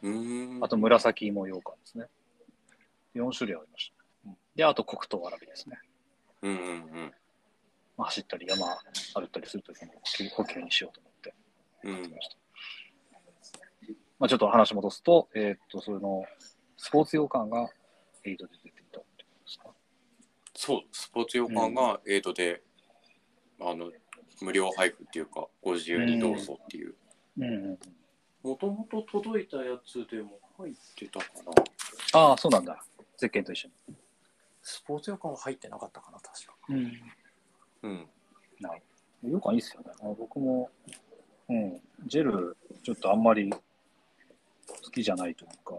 [0.03, 2.07] うーんあと紫芋羊羹ですね。
[3.15, 4.29] 4種類ありました。
[4.29, 5.79] うんで、あと黒糖わらびですね。
[6.43, 6.61] うんうんう
[7.07, 7.13] ん
[7.97, 8.67] まあ、走ったり山
[9.15, 9.91] 歩ったりするときに
[10.31, 11.35] 補給にしようと思って。
[11.85, 12.44] うん
[14.25, 16.25] まあ、ちょっと話戻すと、えーっと、その、
[16.79, 17.69] スポーツ羊羹が
[18.25, 19.69] エイドで出ていたってことですか？
[20.55, 22.63] そうスポーツ羊羹がエイドで、
[23.61, 23.93] あの
[24.41, 26.95] 無料配布っていうかご自由にどうぞっていう
[27.39, 27.79] うんうんうん。
[28.43, 31.27] もともと届いたやつでも入ってたか
[32.15, 32.83] なああ、そうなんだ。
[33.19, 33.95] ゼッケンと一緒に。
[34.63, 36.93] スポーツ羊羹は入ってなかったかな確かうん。
[37.83, 38.09] うん
[38.59, 38.81] なる
[39.39, 39.53] ほど。
[39.53, 39.89] いいっすよね。
[40.01, 40.71] あ僕も、
[41.51, 43.53] うん、ジェル、ちょっとあんまり
[44.66, 45.74] 好きじゃないというか、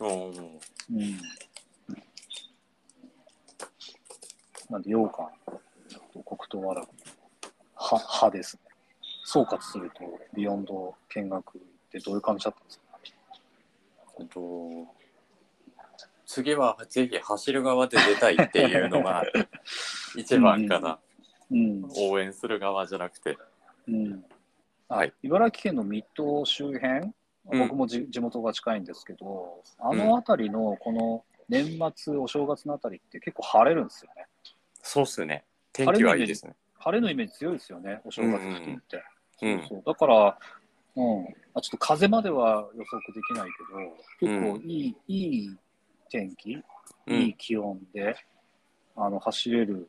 [0.00, 0.10] うん。
[0.10, 1.18] うん。
[4.70, 5.28] なんで、羊羹。
[6.12, 6.88] と黒糖わらび、
[7.74, 8.62] は、派ですね。
[9.24, 11.60] 総括すると、ビヨンド見学っ
[11.90, 12.84] てどういう感じだったんですか？
[14.20, 14.94] えっと
[16.26, 19.24] 次はぜひ走る側で出たいっていうのが
[20.16, 20.98] 一番かな、
[21.50, 21.88] うん。
[21.96, 23.38] 応援する側じゃなくて。
[23.86, 24.24] うん。
[24.88, 25.12] はい。
[25.22, 27.14] 茨城県の水戸周辺、うん
[27.50, 34.26] 僕もじ地元が近いんですけど、あの辺りのこの年末、お正月のあたりって結構晴れるんですよね。
[34.82, 35.44] そうっすね。
[35.72, 36.54] 天気はいいですね。
[36.78, 38.96] 晴れのイメージ強いですよね、お正月付近って。
[38.96, 39.02] うん
[39.40, 39.82] そうそう。
[39.86, 40.38] だから、
[40.96, 43.50] うん、あちょっと風までは予測できない
[44.20, 45.56] けど、結構いい,、いい
[46.10, 46.54] 天気、
[47.06, 47.14] うん。
[47.14, 48.16] いい気温で
[48.96, 49.88] あの走れる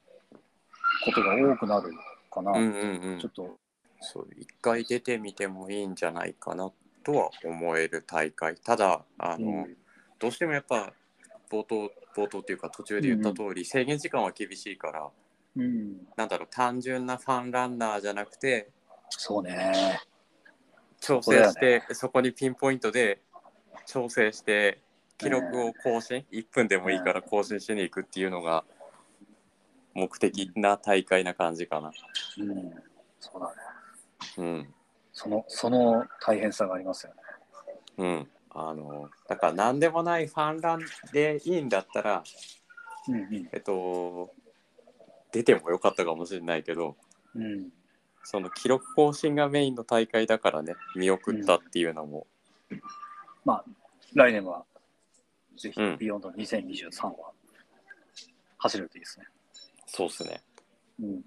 [1.04, 1.90] ことが多くなる
[2.32, 3.20] かな、うんうんうん。
[3.20, 3.58] ちょっと、
[4.02, 6.72] そう一回出てみてもいいんじゃないかな
[7.04, 8.56] とは思える大会。
[8.56, 9.78] ただあの、うん。
[10.20, 10.94] どうしてもやっぱ
[11.50, 15.10] 冒頭冒頭っていうか途中で言った通り、制限時間は厳しいから
[15.56, 18.70] うん、なんだろう単純なファンランナーじゃなくて
[19.10, 20.00] そうね。
[21.02, 23.22] 調整してそ,、こにピンポイントで
[23.86, 24.80] 調整して
[25.18, 28.64] 記録を更新、1分でもいいから更新しに行くっていうのが
[29.94, 31.92] 目的な大会な感じかな。
[32.38, 32.74] うん、
[33.20, 33.56] そうだね。
[34.38, 34.74] うん
[35.22, 37.20] その、その大変さがありますよね。
[37.98, 40.80] うん、あのだから何でもないファンラン
[41.12, 42.24] でいいんだったら、
[43.10, 43.50] うんうん。
[43.52, 44.34] えっと、
[45.34, 46.96] 出てもよかったかもしれないけど
[47.36, 47.68] うん、
[48.24, 52.26] その記録更新がメインの大会だからね見送ったっていうのも、
[53.44, 53.66] まあ、
[54.14, 54.64] 来年は
[55.58, 57.14] ぜひうん、ビヨンド2023は
[58.58, 59.26] 走れるといいですね。
[59.86, 60.42] そうっすね。
[61.02, 61.22] うん、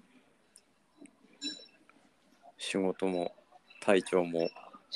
[2.57, 3.35] 仕事も
[3.83, 4.49] 体調も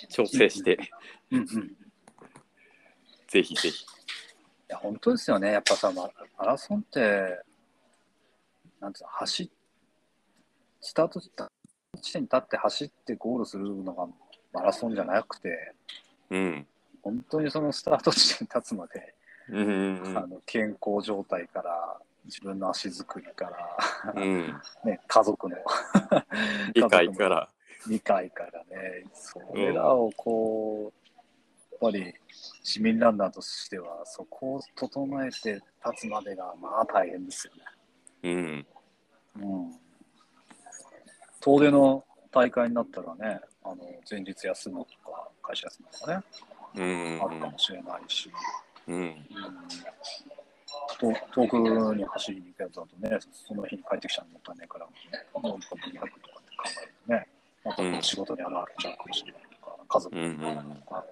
[0.10, 0.80] 調整して、
[1.32, 1.78] うんうん
[3.28, 3.84] ぜひぜひ。
[3.84, 3.86] い
[4.70, 5.52] や、本当ですよね。
[5.52, 6.10] やっぱさ、マ
[6.40, 7.44] マラソンって、
[8.80, 9.50] なんつうの、走っ、
[10.80, 14.08] スタート地点に立って走ってゴールするのが
[14.54, 15.74] マラソンじゃなくて、
[16.30, 16.68] うん。
[17.04, 19.14] 本当にそのスタート地点に立つまで、
[19.50, 23.46] うんうんあの健康状態から、自分の足作りか
[24.06, 24.24] ら、うん。
[24.24, 24.62] うん。
[24.86, 25.58] ね、家族の
[26.74, 27.50] 理解から。
[27.88, 32.14] 理解からね、それらをこう、やっぱり
[32.64, 35.54] 市民ランナーとしては、そこを整えて
[35.86, 37.64] 立つまでが、まあ大変ですよね。
[38.24, 38.66] うん。
[39.44, 39.76] うん。
[41.40, 43.78] 遠出の大会になったらね、あの
[44.10, 46.24] 前日休むとか、会社休むとかね、
[46.76, 48.32] うんあるかもしれないし、
[48.88, 48.96] うん。
[48.96, 49.16] うん、
[51.00, 51.58] と遠く
[51.96, 53.18] に走りに行くやつだとね、
[53.48, 54.86] その日に帰ってきちゃうのもったいないから、
[55.40, 57.28] もう一泊2泊とかって考えるとね、
[57.68, 61.06] ま仕事にあられちゃうかもしれないとか、家族うんうんとか、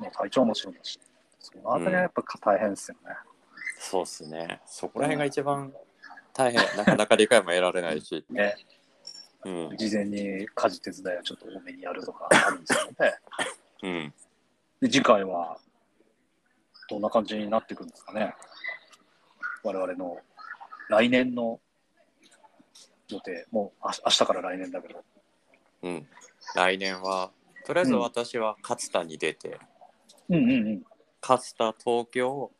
[0.00, 0.98] ね、体調もちろんだし、
[1.38, 3.14] そのあたりはやっぱ大変ですよね。
[3.78, 4.60] そうっすね。
[4.66, 5.72] そこら辺が一番
[6.32, 6.76] 大変。
[6.76, 8.24] なかなか理解も得られないし。
[8.30, 8.56] ね
[9.44, 9.76] うん。
[9.76, 13.18] 事前に家事手伝いはちょっと多めにやるとかあるんですよね。
[13.82, 14.14] うん。
[14.80, 15.58] で次回は
[16.88, 18.34] どんな感じになっていくんですかね。
[19.62, 20.18] 我々の
[20.88, 21.60] 来年の
[23.08, 25.04] 予定、もうあ明日から来年だけど、
[25.82, 26.08] うん。
[26.54, 27.32] 来年は、
[27.64, 29.58] とりあえず私は勝田に出て、
[30.28, 30.84] うんうんうん。
[31.20, 32.52] 勝田、東京、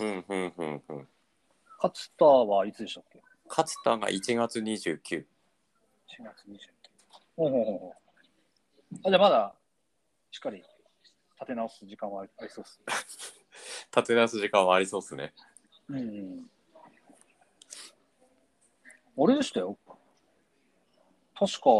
[0.00, 1.08] うんうんうんうん。
[1.82, 3.22] 勝田はいつでしたっけ？
[3.48, 5.26] 勝田が1月29。
[6.06, 6.70] 4月29日。
[7.36, 7.94] ほうほうほうほ
[8.92, 9.54] うあじゃあまだ
[10.30, 12.80] しっかり立て直す時間はありそうです。
[13.94, 15.32] 立て直す時間はありそうっすね。
[15.88, 16.50] うんうん。
[19.20, 19.78] あれでしたよ。
[21.34, 21.70] 確か、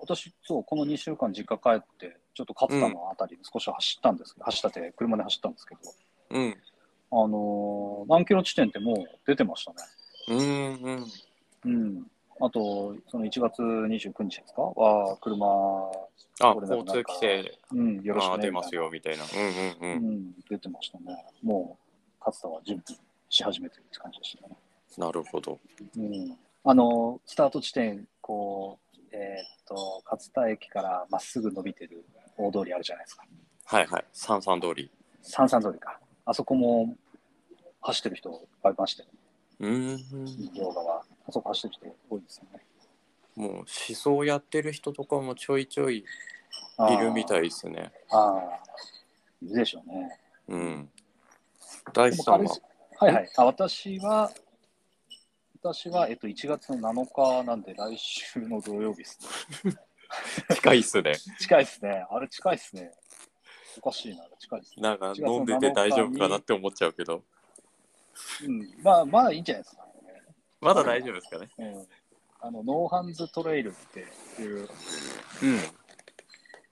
[0.00, 5.80] 私、そう、この2週間実家帰って、ちょっと勝田のあたり少し走ったんですけど、走ったって車で走ったんですけど、
[6.30, 6.56] うん。
[7.10, 8.96] あのー何キロ地点ってもう
[9.26, 9.76] 出てましたね。
[10.28, 11.04] うんうん。
[11.64, 11.68] う
[12.00, 12.06] ん。
[12.40, 14.62] あと、その1月29日ですか？
[14.62, 15.46] は、車、
[16.40, 19.24] あ、交通規制うん、よろしくねが出ますよみたいな。
[19.24, 19.26] う
[19.86, 20.08] んうんうん。
[20.08, 21.24] うん、出てましたね。
[21.42, 21.76] も
[22.20, 24.54] う、勝田は準備し始めてるって感じでしたね。
[24.98, 25.58] なるほど。
[25.96, 32.04] うん、あの、スタート地点、こう、えーっと、勝田駅からまっすぐ伸びてる
[32.36, 33.24] 大通りあるじゃないですか。
[33.64, 34.04] はいはい。
[34.12, 34.90] 三三通り。
[35.22, 35.98] 三三通りか。
[36.24, 36.94] あそこも
[37.80, 39.08] 走ってる人いっぱいいましたよ。
[39.60, 40.54] うんうん。
[40.54, 40.98] 両側。
[41.00, 42.64] あそこ走ってる人多いですよね。
[43.34, 47.92] もう思想やってる人とかもちょいちょいいるみたいですね。
[48.10, 48.40] ああ、
[49.42, 50.20] いるでしょうね。
[50.48, 50.90] うん。
[51.92, 52.56] 大で地さんは？
[52.98, 53.30] はいはい。
[53.36, 54.30] あ私は、
[55.60, 59.18] 私は、えっと、1月の7日なんで、来週の土曜日です
[59.64, 59.74] ね。
[60.54, 61.14] 近いっすね。
[61.40, 62.06] 近いですね。
[62.08, 62.92] あれ近いですね。
[63.78, 64.82] おかしいな、近いですね。
[64.82, 67.24] なんか1月の飲んでて大丈夫かなって思っちゃうけど。
[68.44, 69.86] うん、まあ、まあいいんじゃないですか、
[70.60, 71.48] まだ大丈夫ですかね。
[71.58, 71.88] うん。
[72.40, 74.00] あの、ノーハンズトレイルって
[74.40, 74.68] いう、うん。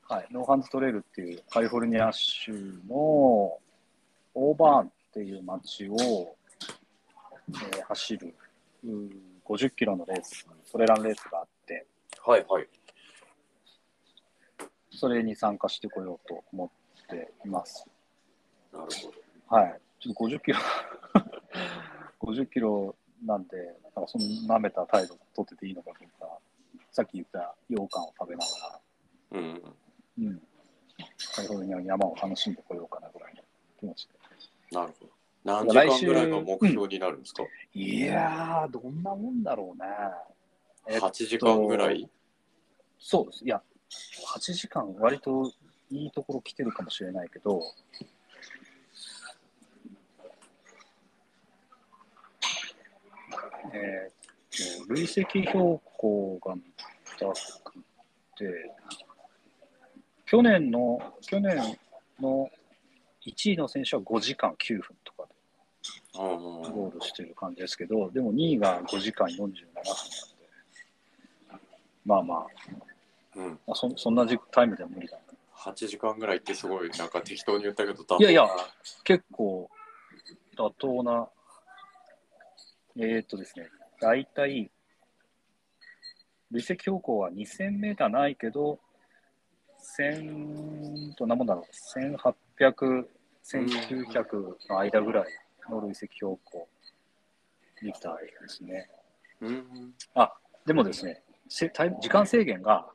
[0.08, 2.52] はい、ノーハンズトレイルっていうカリフォルニア州
[2.88, 8.45] のオーバーンっていう街を、えー走るうん
[9.44, 11.86] 50キロのレース、トレランレースがあって、
[12.24, 12.68] はいはい。
[14.90, 17.86] それに参加してこようと思っています。
[18.72, 18.88] なるほ
[19.50, 19.56] ど。
[19.56, 19.80] はい。
[20.00, 20.58] ちょっと50キロ、
[22.20, 23.56] 50キロなんで、
[23.94, 26.38] なんかその舐めた態度取ってていいのかとか、
[26.92, 28.80] さっき言った羊羹を食べながら、
[29.32, 29.76] うん。
[30.18, 30.42] うん。
[31.34, 33.42] カリフォルニアの山を楽しんでこようかなぐらいの
[33.78, 34.14] 気持ちで。
[34.72, 35.15] なるほど。
[35.46, 39.88] 何時間ぐらいが目標になるんですか、いやー、どんなもんだろうね。
[40.88, 42.10] えっと ?8 時間ぐらい？
[42.98, 43.44] そうです。
[43.44, 43.62] いや、
[44.34, 45.52] 8時間、割と
[45.90, 47.62] いいところ来てるかもしれないけど、
[53.72, 56.56] えーっと、累積標高が
[57.20, 57.32] 高
[57.62, 57.74] く
[58.36, 58.74] て、
[60.24, 61.78] 去年の、去年
[62.20, 62.50] の
[63.24, 65.12] 1位の選手は5時間9分と
[66.16, 69.60] ゴールしてる感じですけど、でも2位が5時間47分なんで、
[72.04, 72.46] まあまあ、
[73.36, 73.50] うん。
[73.66, 75.18] まあ、そそんなじタイムでは無理だ。
[75.56, 78.46] 8時間ぐらいってすごいなんか適当に言ったけど、多いやいや、
[79.04, 79.68] 結構
[80.56, 81.28] 妥当な、
[82.96, 83.68] えー、っとですね、
[84.00, 84.70] 大体、
[86.50, 88.78] 累積標高は2000メーターないけど、
[89.98, 93.06] 1000、どんなもんだろう、1800、
[93.44, 95.26] 1900の間ぐらい
[95.70, 96.68] の累積標高
[97.82, 98.90] みたいですね。
[99.40, 99.94] うん。
[100.64, 102.86] でもですね、時間制限が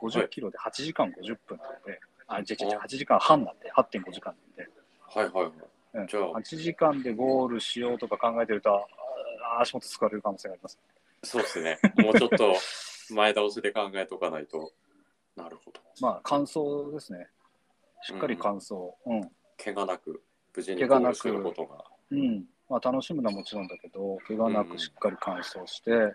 [0.00, 4.70] 50キロで8時間50分なので、あ、違う違う違う、8時間半なんで、8.5時間なんで、
[5.00, 5.52] はいはいはい。
[5.94, 10.78] うんじゃあ8時間でゴールしようとか考えてると、あー足元疲れる可能性があります。
[11.24, 11.78] そうですね。
[11.96, 12.54] もうちょっと
[13.10, 14.72] 前倒しで考えとかないと。
[15.34, 15.80] なるほど。
[16.00, 16.60] まあ、完走
[16.92, 17.28] ですね。
[18.02, 18.74] しっかり完走。
[19.06, 19.30] うん。
[19.56, 20.22] 怪我なく
[20.54, 21.84] 無事にゴールすることが。
[22.10, 22.44] うん。
[22.68, 26.14] まあ、楽しむのはもちろんだけど、怪我なくしっかり完走して、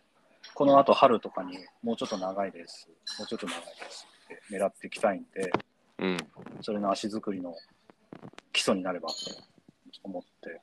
[0.53, 2.87] この後春とかにもうちょっと長いです。
[3.17, 5.51] もうちょっと長いですって狙っていきたいんで、
[5.99, 6.17] うん。
[6.61, 7.55] それの足作りの
[8.51, 9.15] 基礎になればと
[10.03, 10.61] 思って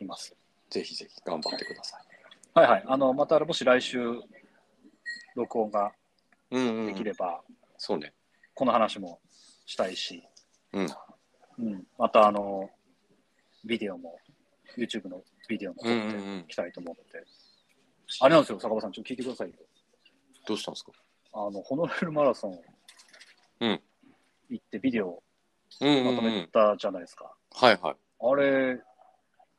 [0.00, 0.34] います。
[0.70, 2.02] ぜひぜひ頑張ってください。
[2.54, 2.84] はいはい。
[2.86, 3.98] あの、またもし来週、
[5.34, 5.92] 録音が
[6.50, 7.40] うんうんできれば、
[7.78, 8.12] そうね。
[8.54, 9.20] この話も
[9.66, 10.22] したいし、
[10.72, 10.86] うん。
[11.58, 12.70] うん、またあの、
[13.64, 14.18] ビデオも、
[14.76, 17.02] YouTube のビデオも撮ってうんうんうんいきたいと思って。
[18.20, 19.54] あれなんですよ、坂場さん、ちょっと聞いてくださいよ。
[20.46, 20.92] どうしたんですか？
[21.34, 22.58] あの、ホノルルマラソン
[23.60, 23.80] うん
[24.50, 25.22] 行ってビデオ
[25.80, 26.48] うんうん、うまとめん。
[26.52, 27.32] たじゃないですか。
[27.52, 27.96] はいはい。
[28.20, 28.78] あれ、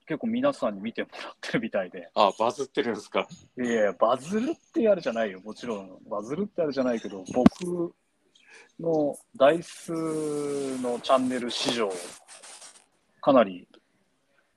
[0.05, 2.09] 結構皆さんに見てもらってるみたいで。
[2.13, 3.27] あ、バズってるんですか？
[3.57, 5.97] いやいや、バズるってあるじゃないよ、もちろん。
[6.09, 7.95] バズるってあるじゃないけど、僕
[8.79, 9.91] の台数
[10.81, 11.89] のチャンネル史上、
[13.21, 13.67] かなり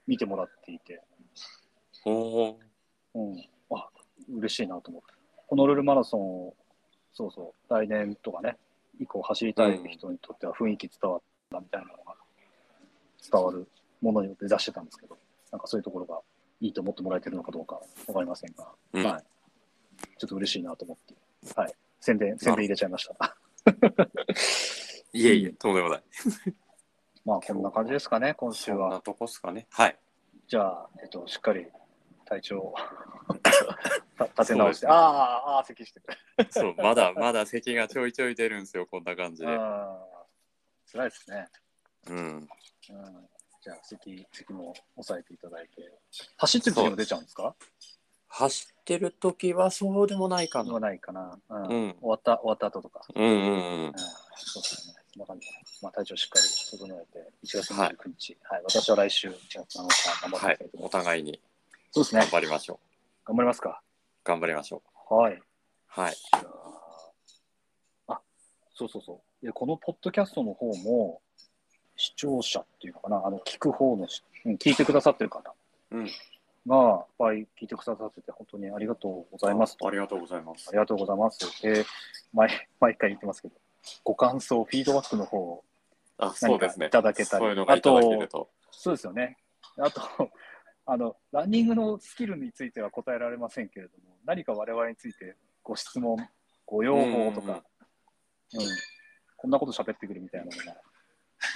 [0.07, 1.03] 見てもらっていて、
[2.05, 2.59] おお。
[3.15, 3.89] うん、あ
[4.29, 5.15] 嬉しいなと思って。
[5.47, 6.55] ホノルルマラソンを、
[7.13, 8.57] そうそう、来年とかね、
[9.01, 12.15] 以降走りたい人にとっては雰囲気伝わったみたいなのが
[13.31, 13.69] 伝わる
[14.01, 15.17] ものを目指してたんですけど、
[15.51, 16.21] なんかそういうところが
[16.61, 19.25] いいと思ってもらえてるのかどうかわかりませんが、うんはい。
[20.19, 21.15] ちょっと嬉しいなと思って、
[21.61, 21.73] はい。
[22.01, 23.37] 宣伝、宣伝入れちゃいました。
[25.13, 26.03] いえいえ、とんでもない。
[27.27, 28.79] まあ、こんな感じですかね、今週は。
[28.79, 29.67] そんなとこっすかね。
[29.73, 29.99] はい。
[30.47, 31.67] じゃあ、えっと、しっかり
[32.25, 32.75] 体調を
[34.17, 36.07] た立て直して、ああ、ああ、咳してく
[36.39, 36.47] れ。
[36.51, 39.49] そう、まだまだ咳がちょいちょい出るんですよ、こんな感じで。
[39.49, 39.99] ああ、
[40.91, 41.49] 辛いですね。
[42.07, 42.17] うん。
[42.19, 42.49] うん、
[43.61, 45.93] じゃあ、咳、咳も抑えていただいて。
[46.37, 47.57] 走ってる時にも出ちゃうんですか？
[48.29, 50.79] 走ってる時はそうでもないかな。
[50.79, 51.41] ないかな。
[51.49, 53.01] うんうん終わった、終わった後とか。
[53.15, 53.93] うんうんうんうん。
[54.37, 54.96] そうですね。
[55.17, 55.61] そんな感じかな。
[55.83, 56.45] まあ、体調しっかり
[56.79, 58.37] 整えて、1月29日。
[58.45, 58.63] はい。
[58.65, 59.35] 私は来週、1
[59.67, 60.79] 月7日、頑張はいっていきたいと。
[60.79, 60.93] 思おいます。
[60.93, 61.41] 互いに
[61.93, 62.31] そうですね頑。
[62.31, 62.79] 張りましょう。
[63.25, 63.83] 頑張りますか。
[64.25, 65.35] 頑張りましょはい。
[65.35, 65.43] う。
[65.87, 66.15] はい。
[66.15, 66.41] じゃ
[68.09, 68.21] あ、あ、
[68.75, 69.47] そうそうそう。
[69.47, 71.23] で、このポッドキャストの方も、
[71.97, 75.55] 視聴者っていうのかな、あの、聞く方のし、うん聞いてくださってる方
[75.93, 76.05] うん。
[76.05, 79.89] が、いっぱい聞いてくださってて、本当にありがとうございますと。
[79.89, 80.79] ありがとうございますあり。
[80.79, 81.63] がとうございます。
[81.63, 81.85] で、
[82.35, 83.55] 毎毎回言ってますけど、
[84.05, 85.65] ご感想、フィードバックの方を
[86.19, 86.87] あ、そうですね。
[86.87, 88.49] いただけたりそういうのがいただけると。
[88.71, 89.37] そうですよね。
[89.79, 90.01] あと、
[90.87, 96.17] あの、ランニングのスキルについては答えられませんけれども、何か我々についてご質問、
[96.65, 97.61] ご要望とか、うん
[99.39, 100.81] こんなこと喋ってくるみたいなのが、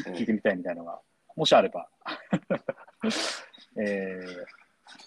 [0.07, 1.01] うん聞いてみたいみたいなのが、
[1.35, 1.89] もしあれば、
[3.81, 4.47] えー、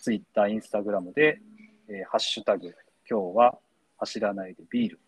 [0.01, 1.39] ツイッター、インスタグラムで、
[1.88, 2.76] えーハッシュタグ、
[3.09, 3.59] 今日は
[3.97, 4.99] 走らないでビール、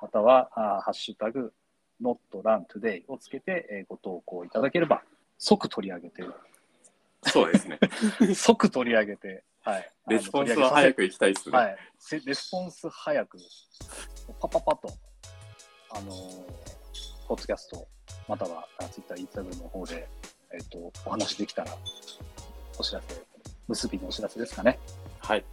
[0.00, 1.52] または、あーハッシュタグ、
[2.02, 5.02] not run today をつけて、えーご投稿いただければ、
[5.38, 6.22] 即取り上げて、
[7.22, 7.78] そうですね。
[8.34, 9.92] 即取り上げて、はい。
[10.08, 11.56] レスポンスは早く行きたいですね。
[11.56, 11.76] はい。
[11.98, 13.38] せレスポンス早く、
[14.40, 14.88] パパパッと、
[15.90, 16.74] あのー
[17.26, 17.88] ポッドキャスト、
[18.28, 20.06] またはツイッター、インスタグラムの方で、
[20.52, 21.74] えっ、と、お話できたら、
[22.78, 23.22] お知らせ、
[23.66, 24.78] 結びのお知らせですかね。
[25.20, 25.44] はい。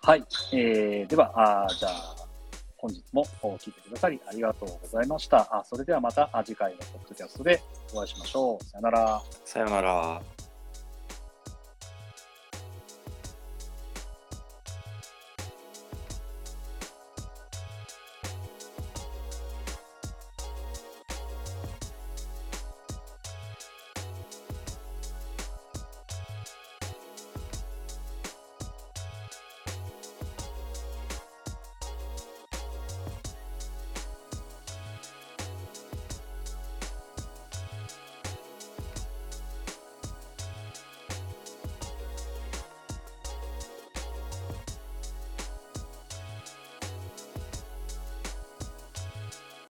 [0.00, 0.24] はい。
[0.52, 2.25] えー、では、あーじゃあ、
[2.78, 3.24] 本日も
[3.58, 5.38] 聞いてくださりありがとうございました。
[5.50, 7.60] あそれではまた次回のポッドキャストで
[7.94, 8.64] お会いしましょう。
[8.64, 9.22] さよなら。
[9.44, 10.35] さよなら。